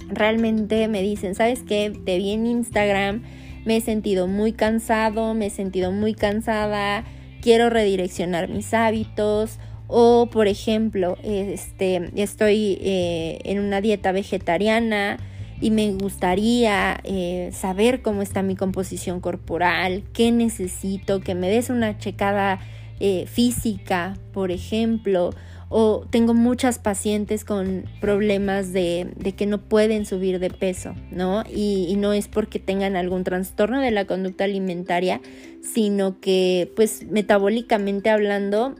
realmente 0.10 0.88
me 0.88 1.02
dicen, 1.02 1.36
¿sabes 1.36 1.64
qué? 1.64 1.98
Te 2.06 2.18
vi 2.18 2.32
en 2.32 2.46
Instagram, 2.46 3.24
me 3.66 3.78
he 3.78 3.82
sentido 3.82 4.28
muy 4.28 4.54
cansado, 4.54 5.34
me 5.34 5.48
he 5.48 5.50
sentido 5.50 5.92
muy 5.92 6.14
cansada, 6.14 7.04
quiero 7.42 7.70
redireccionar 7.70 8.48
mis 8.48 8.74
hábitos 8.74 9.60
o, 9.88 10.28
por 10.32 10.48
ejemplo, 10.48 11.18
este, 11.24 12.10
estoy 12.16 12.78
eh, 12.82 13.40
en 13.44 13.60
una 13.60 13.82
dieta 13.82 14.12
vegetariana 14.12 15.18
y 15.62 15.72
me 15.72 15.92
gustaría 15.94 17.00
eh, 17.04 17.50
saber 17.54 18.02
cómo 18.02 18.22
está 18.22 18.42
mi 18.42 18.56
composición 18.56 19.20
corporal, 19.20 20.04
qué 20.14 20.32
necesito, 20.32 21.22
que 21.22 21.36
me 21.36 21.50
des 21.50 21.70
una 21.70 21.98
checada 21.98 22.60
eh, 23.00 23.26
física, 23.28 24.18
por 24.34 24.52
ejemplo, 24.52 25.32
o 25.78 26.08
tengo 26.10 26.34
muchas 26.34 26.80
pacientes 26.80 27.44
con 27.44 27.84
problemas 28.00 28.72
de, 28.72 29.14
que 29.36 29.46
no 29.46 29.58
pueden 29.58 30.06
subir 30.06 30.40
de 30.40 30.50
peso, 30.50 30.96
¿no? 31.12 31.44
Y, 31.54 31.94
no 31.98 32.14
es 32.14 32.30
porque 32.30 32.60
tengan 32.60 32.96
algún 32.96 33.26
trastorno 33.26 33.82
de 33.82 33.92
la 33.92 34.06
conducta 34.06 34.46
alimentaria, 34.46 35.20
sino 35.62 36.22
que 36.22 36.72
pues 36.78 37.06
metabólicamente 37.10 38.10
hablando, 38.10 38.76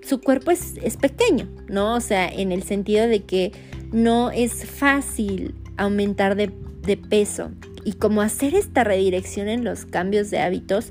su 0.00 0.22
cuerpo 0.22 0.50
es, 0.50 0.78
es 0.82 0.96
pequeño, 0.96 1.46
¿no? 1.68 1.94
O 1.94 2.00
sea, 2.00 2.26
en 2.26 2.52
el 2.52 2.62
sentido 2.62 3.06
de 3.06 3.24
que 3.24 3.52
no 3.92 4.30
es 4.30 4.64
fácil 4.64 5.54
aumentar 5.76 6.36
de, 6.36 6.50
de 6.86 6.96
peso. 6.96 7.50
Y 7.84 7.92
como 7.92 8.22
hacer 8.22 8.54
esta 8.54 8.82
redirección 8.82 9.48
en 9.48 9.62
los 9.62 9.84
cambios 9.84 10.30
de 10.30 10.38
hábitos, 10.38 10.90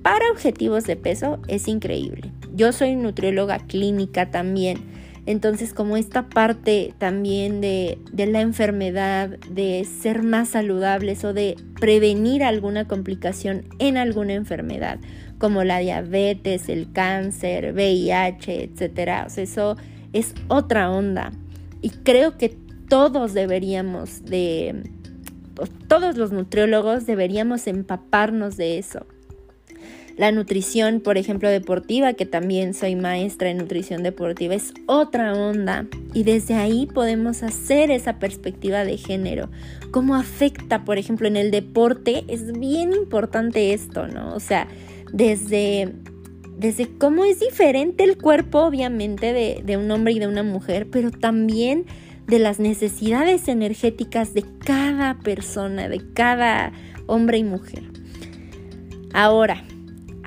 para 0.00 0.30
objetivos 0.30 0.84
de 0.84 0.96
peso 0.96 1.38
es 1.48 1.68
increíble. 1.68 2.32
Yo 2.54 2.72
soy 2.72 2.96
nutrióloga 2.96 3.58
clínica 3.58 4.30
también. 4.30 4.78
Entonces, 5.26 5.74
como 5.74 5.96
esta 5.96 6.28
parte 6.28 6.94
también 6.98 7.60
de, 7.60 7.98
de, 8.12 8.26
la 8.26 8.40
enfermedad, 8.40 9.28
de 9.50 9.84
ser 9.84 10.22
más 10.22 10.48
saludables 10.48 11.24
o 11.24 11.32
de 11.32 11.56
prevenir 11.78 12.42
alguna 12.42 12.88
complicación 12.88 13.64
en 13.78 13.96
alguna 13.96 14.32
enfermedad, 14.32 14.98
como 15.38 15.62
la 15.62 15.78
diabetes, 15.78 16.68
el 16.68 16.90
cáncer, 16.92 17.72
VIH, 17.74 18.64
etcétera. 18.64 19.26
Eso 19.36 19.76
es 20.12 20.34
otra 20.48 20.90
onda. 20.90 21.32
Y 21.82 21.90
creo 21.90 22.36
que 22.36 22.56
todos 22.88 23.34
deberíamos 23.34 24.24
de, 24.24 24.90
todos 25.88 26.16
los 26.16 26.32
nutriólogos 26.32 27.06
deberíamos 27.06 27.66
empaparnos 27.66 28.56
de 28.56 28.78
eso. 28.78 29.06
La 30.20 30.32
nutrición, 30.32 31.00
por 31.00 31.16
ejemplo, 31.16 31.48
deportiva, 31.48 32.12
que 32.12 32.26
también 32.26 32.74
soy 32.74 32.94
maestra 32.94 33.48
en 33.48 33.56
nutrición 33.56 34.02
deportiva, 34.02 34.54
es 34.54 34.74
otra 34.84 35.32
onda. 35.32 35.86
Y 36.12 36.24
desde 36.24 36.56
ahí 36.56 36.84
podemos 36.84 37.42
hacer 37.42 37.90
esa 37.90 38.18
perspectiva 38.18 38.84
de 38.84 38.98
género. 38.98 39.48
¿Cómo 39.92 40.14
afecta, 40.14 40.84
por 40.84 40.98
ejemplo, 40.98 41.26
en 41.26 41.38
el 41.38 41.50
deporte? 41.50 42.24
Es 42.28 42.52
bien 42.52 42.92
importante 42.92 43.72
esto, 43.72 44.08
¿no? 44.08 44.34
O 44.34 44.40
sea, 44.40 44.68
desde, 45.10 45.94
desde 46.58 46.98
cómo 46.98 47.24
es 47.24 47.40
diferente 47.40 48.04
el 48.04 48.18
cuerpo, 48.18 48.58
obviamente, 48.58 49.32
de, 49.32 49.62
de 49.64 49.78
un 49.78 49.90
hombre 49.90 50.12
y 50.12 50.18
de 50.18 50.26
una 50.26 50.42
mujer, 50.42 50.86
pero 50.90 51.10
también 51.10 51.86
de 52.26 52.40
las 52.40 52.60
necesidades 52.60 53.48
energéticas 53.48 54.34
de 54.34 54.44
cada 54.66 55.18
persona, 55.20 55.88
de 55.88 56.12
cada 56.12 56.72
hombre 57.06 57.38
y 57.38 57.44
mujer. 57.44 57.84
Ahora, 59.14 59.64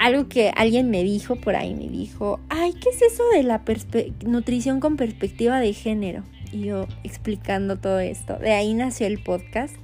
algo 0.03 0.27
que 0.27 0.51
alguien 0.57 0.89
me 0.89 1.01
dijo 1.01 1.37
por 1.37 1.55
ahí, 1.55 1.73
me 1.75 1.87
dijo, 1.87 2.41
ay, 2.49 2.73
¿qué 2.73 2.89
es 2.89 3.01
eso 3.01 3.23
de 3.33 3.43
la 3.43 3.61
nutrición 4.25 4.81
con 4.81 4.97
perspectiva 4.97 5.61
de 5.61 5.71
género? 5.71 6.23
Y 6.51 6.65
yo 6.65 6.87
explicando 7.05 7.77
todo 7.77 8.01
esto. 8.01 8.37
De 8.37 8.51
ahí 8.51 8.73
nació 8.73 9.07
el 9.07 9.23
podcast. 9.23 9.77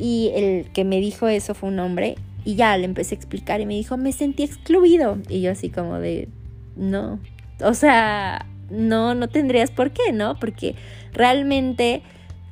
Y 0.00 0.32
el 0.34 0.68
que 0.72 0.82
me 0.82 0.98
dijo 0.98 1.28
eso 1.28 1.54
fue 1.54 1.68
un 1.68 1.78
hombre. 1.78 2.16
Y 2.44 2.56
ya 2.56 2.76
le 2.76 2.86
empecé 2.86 3.14
a 3.14 3.18
explicar 3.18 3.60
y 3.60 3.66
me 3.66 3.74
dijo, 3.74 3.96
me 3.96 4.10
sentí 4.10 4.42
excluido. 4.42 5.18
Y 5.28 5.42
yo 5.42 5.52
así 5.52 5.70
como 5.70 6.00
de, 6.00 6.28
no. 6.74 7.20
O 7.60 7.74
sea, 7.74 8.46
no, 8.68 9.14
no 9.14 9.28
tendrías 9.28 9.70
por 9.70 9.92
qué, 9.92 10.12
¿no? 10.12 10.40
Porque 10.40 10.74
realmente 11.12 12.02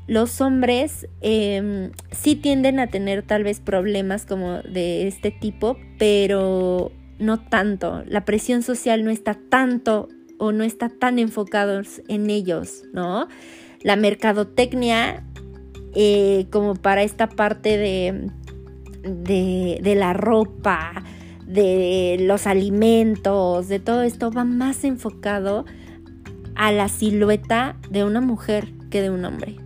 los 0.07 0.41
hombres 0.41 1.07
em, 1.21 1.93
sí 2.11 2.35
tienden 2.37 2.81
a 2.81 2.89
tener 2.89 3.23
tal 3.23 3.45
vez 3.45 3.61
problemas 3.61 4.27
como 4.27 4.63
de 4.63 5.07
este 5.07 5.31
tipo, 5.31 5.77
pero 5.99 6.91
no 7.19 7.41
tanto. 7.41 8.03
La 8.07 8.25
presión 8.25 8.63
social 8.63 9.05
no 9.05 9.11
está 9.11 9.35
tanto 9.35 10.09
o 10.39 10.53
no 10.53 10.65
está 10.65 10.89
tan 10.89 11.19
enfocados 11.19 12.03
en 12.09 12.31
ellos, 12.31 12.83
¿no? 12.93 13.29
La 13.83 13.97
mercadotecnia, 13.97 15.25
eh, 15.95 16.47
como 16.51 16.75
para 16.75 17.03
esta 17.05 17.29
parte 17.29 17.77
de, 17.79 18.31
de, 19.03 19.79
de 19.81 19.95
la 19.95 20.15
ropa, 20.15 21.05
de 21.47 22.17
los 22.21 22.47
alimentos, 22.47 23.69
de 23.69 23.79
todo 23.79 24.03
esto, 24.03 24.33
va 24.33 24.45
más 24.45 24.85
enfocado 24.85 25.65
a 26.55 26.73
la 26.73 26.89
silueta 26.89 27.77
de 27.91 28.05
una 28.05 28.21
mujer 28.21 28.73
que 28.91 29.01
de 29.01 29.11
un 29.11 29.25
hombre. 29.25 29.62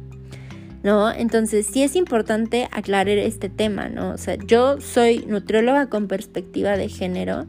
¿No? 0.86 1.10
Entonces 1.10 1.66
sí 1.66 1.82
es 1.82 1.96
importante 1.96 2.68
aclarar 2.70 3.18
este 3.18 3.48
tema, 3.48 3.88
¿no? 3.88 4.10
O 4.10 4.18
sea, 4.18 4.36
yo 4.36 4.80
soy 4.80 5.24
nutrióloga 5.26 5.88
con 5.88 6.06
perspectiva 6.06 6.76
de 6.76 6.88
género 6.88 7.46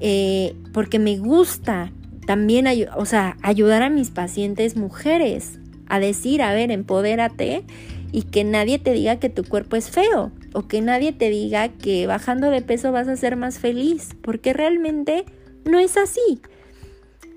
eh, 0.00 0.56
porque 0.72 0.98
me 0.98 1.18
gusta 1.18 1.92
también, 2.26 2.66
o 2.96 3.04
sea, 3.04 3.36
ayudar 3.42 3.82
a 3.82 3.90
mis 3.90 4.10
pacientes 4.10 4.78
mujeres 4.78 5.58
a 5.88 6.00
decir, 6.00 6.40
a 6.40 6.54
ver, 6.54 6.70
empodérate 6.70 7.64
y 8.12 8.22
que 8.22 8.44
nadie 8.44 8.78
te 8.78 8.94
diga 8.94 9.16
que 9.16 9.28
tu 9.28 9.44
cuerpo 9.44 9.76
es 9.76 9.90
feo 9.90 10.32
o 10.54 10.66
que 10.66 10.80
nadie 10.80 11.12
te 11.12 11.28
diga 11.28 11.68
que 11.68 12.06
bajando 12.06 12.48
de 12.48 12.62
peso 12.62 12.92
vas 12.92 13.08
a 13.08 13.16
ser 13.16 13.36
más 13.36 13.58
feliz, 13.58 14.16
porque 14.22 14.54
realmente 14.54 15.26
no 15.66 15.78
es 15.78 15.98
así. 15.98 16.40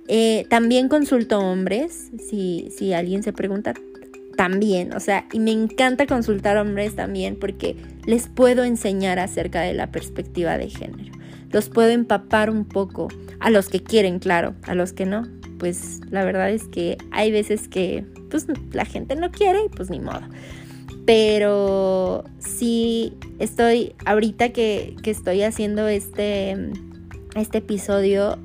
Eh, 0.08 0.46
también 0.50 0.88
consulto 0.88 1.40
hombres, 1.40 2.12
si, 2.30 2.70
si 2.78 2.94
alguien 2.94 3.24
se 3.24 3.34
pregunta, 3.34 3.74
también, 4.38 4.94
o 4.94 5.02
sea, 5.02 5.26
y 5.34 5.40
me 5.40 5.52
encanta 5.52 6.06
consultar 6.06 6.56
hombres 6.58 6.96
también 6.96 7.36
porque 7.36 7.76
les 8.06 8.30
puedo 8.30 8.64
enseñar 8.64 9.20
acerca 9.20 9.62
de 9.62 9.74
la 9.74 9.92
perspectiva 9.92 10.58
de 10.58 10.70
género. 10.70 11.12
Los 11.52 11.70
puedo 11.70 11.90
empapar 11.90 12.50
un 12.50 12.64
poco, 12.64 13.10
a 13.40 13.50
los 13.50 13.68
que 13.68 13.84
quieren, 13.84 14.20
claro, 14.20 14.56
a 14.64 14.76
los 14.76 14.94
que 14.94 15.06
no, 15.06 15.28
pues 15.60 16.00
la 16.10 16.24
verdad 16.24 16.52
es 16.52 16.66
que 16.66 16.98
hay 17.12 17.32
veces 17.32 17.68
que 17.68 18.06
pues 18.30 18.48
la 18.72 18.86
gente 18.86 19.16
no 19.16 19.32
quiere 19.32 19.66
y 19.66 19.70
pues 19.70 19.90
ni 19.90 20.00
modo. 20.00 20.22
Pero 21.06 22.24
sí 22.38 23.14
estoy, 23.40 23.96
ahorita 24.06 24.50
que, 24.50 24.96
que 25.02 25.12
estoy 25.12 25.42
haciendo 25.42 25.88
este, 25.88 26.58
este 27.36 27.60
episodio, 27.60 28.38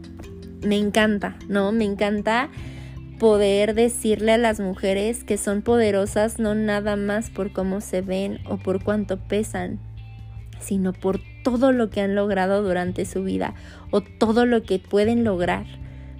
me 0.65 0.79
encanta, 0.79 1.37
¿no? 1.49 1.73
Me 1.73 1.85
encanta 1.85 2.51
poder 3.23 3.75
decirle 3.75 4.33
a 4.33 4.37
las 4.37 4.59
mujeres 4.59 5.23
que 5.23 5.37
son 5.37 5.63
poderosas 5.63 6.41
no 6.41 6.57
nada 6.57 6.97
más 6.97 7.31
por 7.31 7.53
cómo 7.53 7.81
se 7.81 8.01
ven 8.01 8.41
o 8.49 8.57
por 8.57 8.83
cuánto 8.83 9.17
pesan, 9.17 9.79
sino 10.59 10.93
por 10.93 11.21
todo 11.45 11.71
lo 11.71 11.89
que 11.89 12.01
han 12.01 12.17
logrado 12.17 12.65
durante 12.65 13.05
su 13.05 13.23
vida 13.23 13.55
o 13.93 14.01
todo 14.01 14.45
lo 14.45 14.65
que 14.65 14.81
pueden 14.81 15.23
lograr, 15.23 15.67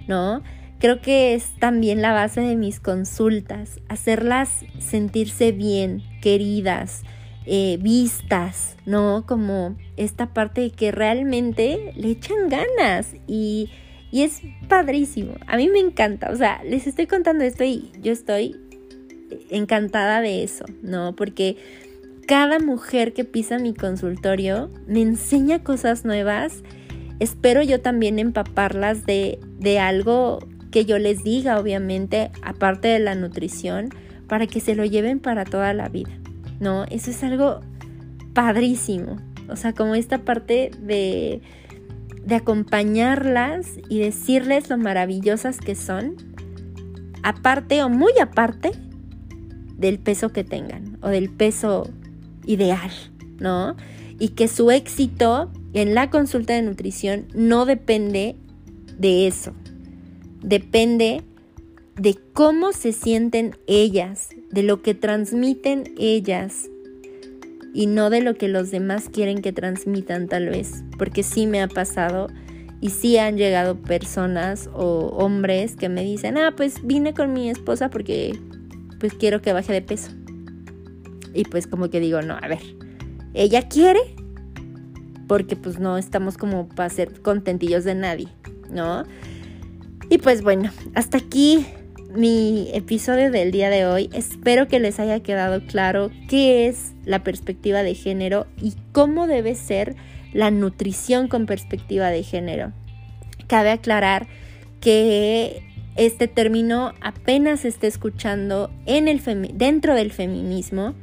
¿no? 0.07 0.43
Creo 0.79 1.01
que 1.01 1.33
es 1.33 1.49
también 1.59 2.01
la 2.01 2.13
base 2.13 2.39
de 2.39 2.55
mis 2.55 2.79
consultas, 2.79 3.81
hacerlas 3.89 4.63
sentirse 4.79 5.51
bien, 5.51 6.03
queridas, 6.21 7.03
eh, 7.45 7.79
vistas, 7.81 8.77
¿no? 8.85 9.25
Como 9.27 9.75
esta 9.97 10.27
parte 10.33 10.61
de 10.61 10.71
que 10.71 10.93
realmente 10.93 11.91
le 11.97 12.11
echan 12.11 12.47
ganas 12.47 13.13
y 13.27 13.69
y 14.13 14.21
es 14.21 14.41
padrísimo. 14.69 15.33
A 15.47 15.57
mí 15.57 15.69
me 15.69 15.79
encanta. 15.79 16.29
O 16.29 16.35
sea, 16.35 16.63
les 16.63 16.85
estoy 16.85 17.07
contando 17.07 17.43
esto 17.45 17.63
y 17.63 17.89
yo 17.99 18.11
estoy 18.11 18.55
encantada 19.49 20.21
de 20.21 20.43
eso, 20.43 20.65
¿no? 20.83 21.15
Porque 21.15 21.57
cada 22.27 22.59
mujer 22.59 23.13
que 23.13 23.23
pisa 23.23 23.57
mi 23.57 23.73
consultorio 23.73 24.69
me 24.85 25.01
enseña 25.01 25.63
cosas 25.63 26.05
nuevas. 26.05 26.61
Espero 27.19 27.63
yo 27.63 27.81
también 27.81 28.19
empaparlas 28.19 29.07
de, 29.07 29.39
de 29.57 29.79
algo 29.79 30.47
que 30.69 30.85
yo 30.85 30.99
les 30.99 31.23
diga, 31.23 31.59
obviamente, 31.59 32.29
aparte 32.43 32.89
de 32.89 32.99
la 32.99 33.15
nutrición, 33.15 33.89
para 34.27 34.45
que 34.45 34.59
se 34.59 34.75
lo 34.75 34.85
lleven 34.85 35.21
para 35.21 35.43
toda 35.43 35.73
la 35.73 35.89
vida, 35.89 36.11
¿no? 36.59 36.85
Eso 36.91 37.09
es 37.09 37.23
algo 37.23 37.61
padrísimo. 38.35 39.17
O 39.49 39.55
sea, 39.55 39.73
como 39.73 39.95
esta 39.95 40.19
parte 40.19 40.69
de 40.79 41.41
de 42.25 42.35
acompañarlas 42.35 43.67
y 43.89 43.99
decirles 43.99 44.69
lo 44.69 44.77
maravillosas 44.77 45.59
que 45.59 45.75
son, 45.75 46.15
aparte 47.21 47.83
o 47.83 47.89
muy 47.89 48.13
aparte 48.21 48.71
del 49.77 49.99
peso 49.99 50.29
que 50.29 50.43
tengan 50.43 50.97
o 51.01 51.09
del 51.09 51.29
peso 51.29 51.89
ideal, 52.45 52.91
¿no? 53.39 53.75
Y 54.19 54.29
que 54.29 54.47
su 54.47 54.71
éxito 54.71 55.51
en 55.73 55.95
la 55.95 56.09
consulta 56.09 56.53
de 56.53 56.61
nutrición 56.61 57.27
no 57.33 57.65
depende 57.65 58.35
de 58.97 59.27
eso, 59.27 59.53
depende 60.41 61.23
de 61.95 62.17
cómo 62.33 62.71
se 62.71 62.91
sienten 62.91 63.57
ellas, 63.67 64.29
de 64.51 64.63
lo 64.63 64.81
que 64.81 64.93
transmiten 64.93 65.93
ellas, 65.97 66.69
y 67.73 67.87
no 67.87 68.09
de 68.09 68.21
lo 68.21 68.35
que 68.35 68.47
los 68.47 68.71
demás 68.71 69.09
quieren 69.11 69.41
que 69.41 69.51
transmitan 69.51 70.27
tal 70.27 70.49
vez, 70.49 70.83
porque 70.97 71.23
sí 71.23 71.47
me 71.47 71.61
ha 71.61 71.67
pasado 71.67 72.27
y 72.79 72.91
sí 72.91 73.17
han 73.17 73.37
llegado 73.37 73.81
personas 73.81 74.69
o 74.73 75.07
hombres 75.17 75.75
que 75.75 75.89
me 75.89 76.03
dicen, 76.03 76.37
ah, 76.37 76.53
pues 76.55 76.85
vine 76.85 77.13
con 77.13 77.33
mi 77.33 77.49
esposa 77.49 77.89
porque 77.89 78.37
pues 78.99 79.13
quiero 79.13 79.41
que 79.41 79.53
baje 79.53 79.73
de 79.73 79.81
peso. 79.81 80.11
Y 81.33 81.45
pues 81.45 81.65
como 81.65 81.89
que 81.89 81.99
digo, 81.99 82.21
no, 82.21 82.35
a 82.35 82.47
ver, 82.47 82.59
ella 83.33 83.67
quiere 83.67 84.01
porque 85.27 85.55
pues 85.55 85.79
no 85.79 85.97
estamos 85.97 86.37
como 86.37 86.69
para 86.69 86.89
ser 86.89 87.21
contentillos 87.21 87.85
de 87.85 87.95
nadie, 87.95 88.27
¿no? 88.69 89.03
Y 90.09 90.19
pues 90.19 90.43
bueno, 90.43 90.69
hasta 90.93 91.17
aquí 91.17 91.65
mi 92.15 92.69
episodio 92.73 93.31
del 93.31 93.51
día 93.51 93.69
de 93.69 93.85
hoy. 93.85 94.09
Espero 94.13 94.67
que 94.67 94.79
les 94.79 94.99
haya 94.99 95.21
quedado 95.21 95.65
claro 95.65 96.11
qué 96.29 96.67
es 96.67 96.93
la 97.05 97.23
perspectiva 97.23 97.83
de 97.83 97.95
género 97.95 98.45
y 98.61 98.73
cómo 98.91 99.27
debe 99.27 99.55
ser 99.55 99.95
la 100.31 100.51
nutrición 100.51 101.27
con 101.27 101.45
perspectiva 101.45 102.09
de 102.09 102.23
género. 102.23 102.71
Cabe 103.47 103.71
aclarar 103.71 104.27
que 104.79 105.63
este 105.95 106.27
término 106.27 106.93
apenas 107.01 107.61
se 107.61 107.67
está 107.67 107.87
escuchando 107.87 108.71
en 108.85 109.07
el 109.07 109.21
dentro 109.55 109.95
del 109.95 110.11
feminismo. 110.11 110.93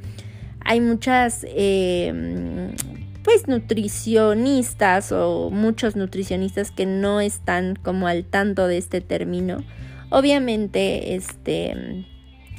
Hay 0.63 0.79
muchas 0.79 1.45
em, 1.49 2.71
pues 3.23 3.47
nutricionistas 3.47 5.11
o 5.11 5.49
muchos 5.49 5.95
nutricionistas 5.95 6.71
que 6.71 6.85
no 6.85 7.19
están 7.19 7.75
como 7.75 8.07
al 8.07 8.23
tanto 8.25 8.67
de 8.67 8.77
este 8.77 9.01
término 9.01 9.63
Obviamente, 10.11 11.15
este, 11.15 12.05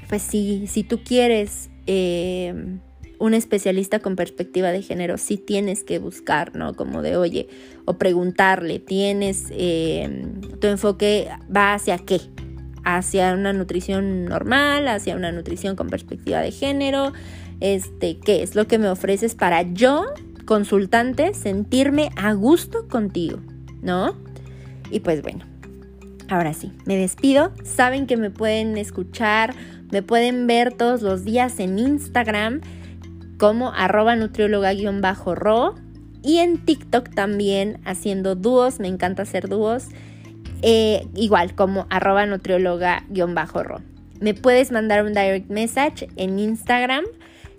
pues 0.09 0.23
si, 0.23 0.67
si 0.67 0.83
tú 0.83 1.01
quieres 1.05 1.71
eh, 1.87 2.79
un 3.19 3.35
especialista 3.35 4.01
con 4.01 4.17
perspectiva 4.17 4.73
de 4.73 4.83
género, 4.83 5.19
sí 5.19 5.37
tienes 5.37 5.85
que 5.85 5.99
buscar, 5.99 6.57
¿no? 6.57 6.75
Como 6.75 7.03
de, 7.03 7.17
oye, 7.17 7.49
o 7.85 7.99
preguntarle, 7.99 8.79
tienes, 8.79 9.47
eh, 9.51 10.27
tu 10.61 10.67
enfoque 10.67 11.29
va 11.55 11.75
hacia 11.75 11.99
qué, 11.99 12.21
hacia 12.85 13.35
una 13.35 13.53
nutrición 13.53 14.25
normal, 14.25 14.88
hacia 14.88 15.15
una 15.15 15.31
nutrición 15.31 15.77
con 15.77 15.88
perspectiva 15.88 16.41
de 16.41 16.53
género, 16.53 17.12
este, 17.61 18.19
qué 18.19 18.43
es 18.43 18.55
lo 18.55 18.67
que 18.67 18.79
me 18.79 18.88
ofreces 18.88 19.35
para 19.35 19.62
yo, 19.62 20.07
consultante, 20.47 21.35
sentirme 21.35 22.09
a 22.17 22.33
gusto 22.33 22.88
contigo, 22.88 23.41
¿no? 23.83 24.17
Y 24.91 25.01
pues 25.01 25.23
bueno, 25.23 25.52
ahora 26.29 26.55
sí, 26.55 26.73
me 26.85 26.97
despido. 26.97 27.53
Saben 27.65 28.07
que 28.07 28.17
me 28.17 28.31
pueden 28.31 28.77
escuchar, 28.79 29.55
me 29.91 30.03
pueden 30.03 30.47
ver 30.47 30.73
todos 30.73 31.03
los 31.03 31.25
días 31.25 31.61
en 31.61 31.79
Instagram 31.79 32.61
como 33.39 33.73
arroba 33.73 34.17
nutrióloga-ro 34.17 35.75
y 36.23 36.39
en 36.39 36.65
TikTok 36.65 37.11
también 37.15 37.81
haciendo 37.85 38.37
dúos, 38.37 38.79
me 38.79 38.89
encanta 38.89 39.23
hacer 39.23 39.49
dúos, 39.49 39.89
eh, 40.63 41.09
igual 41.17 41.55
como 41.55 41.87
arroba 41.91 42.25
nutrióloga-ro. 42.27 43.81
Me 44.21 44.35
puedes 44.35 44.71
mandar 44.71 45.05
un 45.05 45.13
direct 45.13 45.51
message 45.51 46.09
en 46.17 46.39
Instagram 46.39 47.05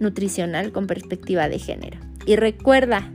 nutricional 0.00 0.72
con 0.72 0.86
perspectiva 0.86 1.48
de 1.48 1.58
género. 1.58 1.98
Y 2.24 2.36
recuerda, 2.36 3.12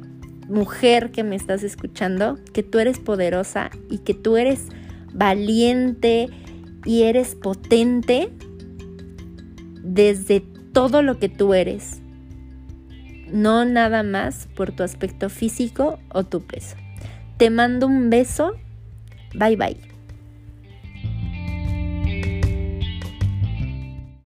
mujer 0.47 1.11
que 1.11 1.23
me 1.23 1.35
estás 1.35 1.63
escuchando, 1.63 2.37
que 2.53 2.61
tú 2.63 2.79
eres 2.79 2.99
poderosa 2.99 3.71
y 3.89 3.99
que 3.99 4.13
tú 4.13 4.37
eres 4.37 4.67
valiente, 5.13 6.29
y 6.85 7.03
eres 7.03 7.35
potente 7.35 8.31
desde 9.83 10.41
todo 10.73 11.01
lo 11.01 11.19
que 11.19 11.29
tú 11.29 11.53
eres, 11.53 12.01
no 13.31 13.65
nada 13.65 14.03
más 14.03 14.47
por 14.55 14.71
tu 14.71 14.83
aspecto 14.83 15.29
físico 15.29 15.99
o 16.09 16.23
tu 16.23 16.41
peso. 16.41 16.75
Te 17.37 17.49
mando 17.49 17.87
un 17.87 18.09
beso, 18.09 18.53
bye 19.33 19.55
bye. 19.55 19.90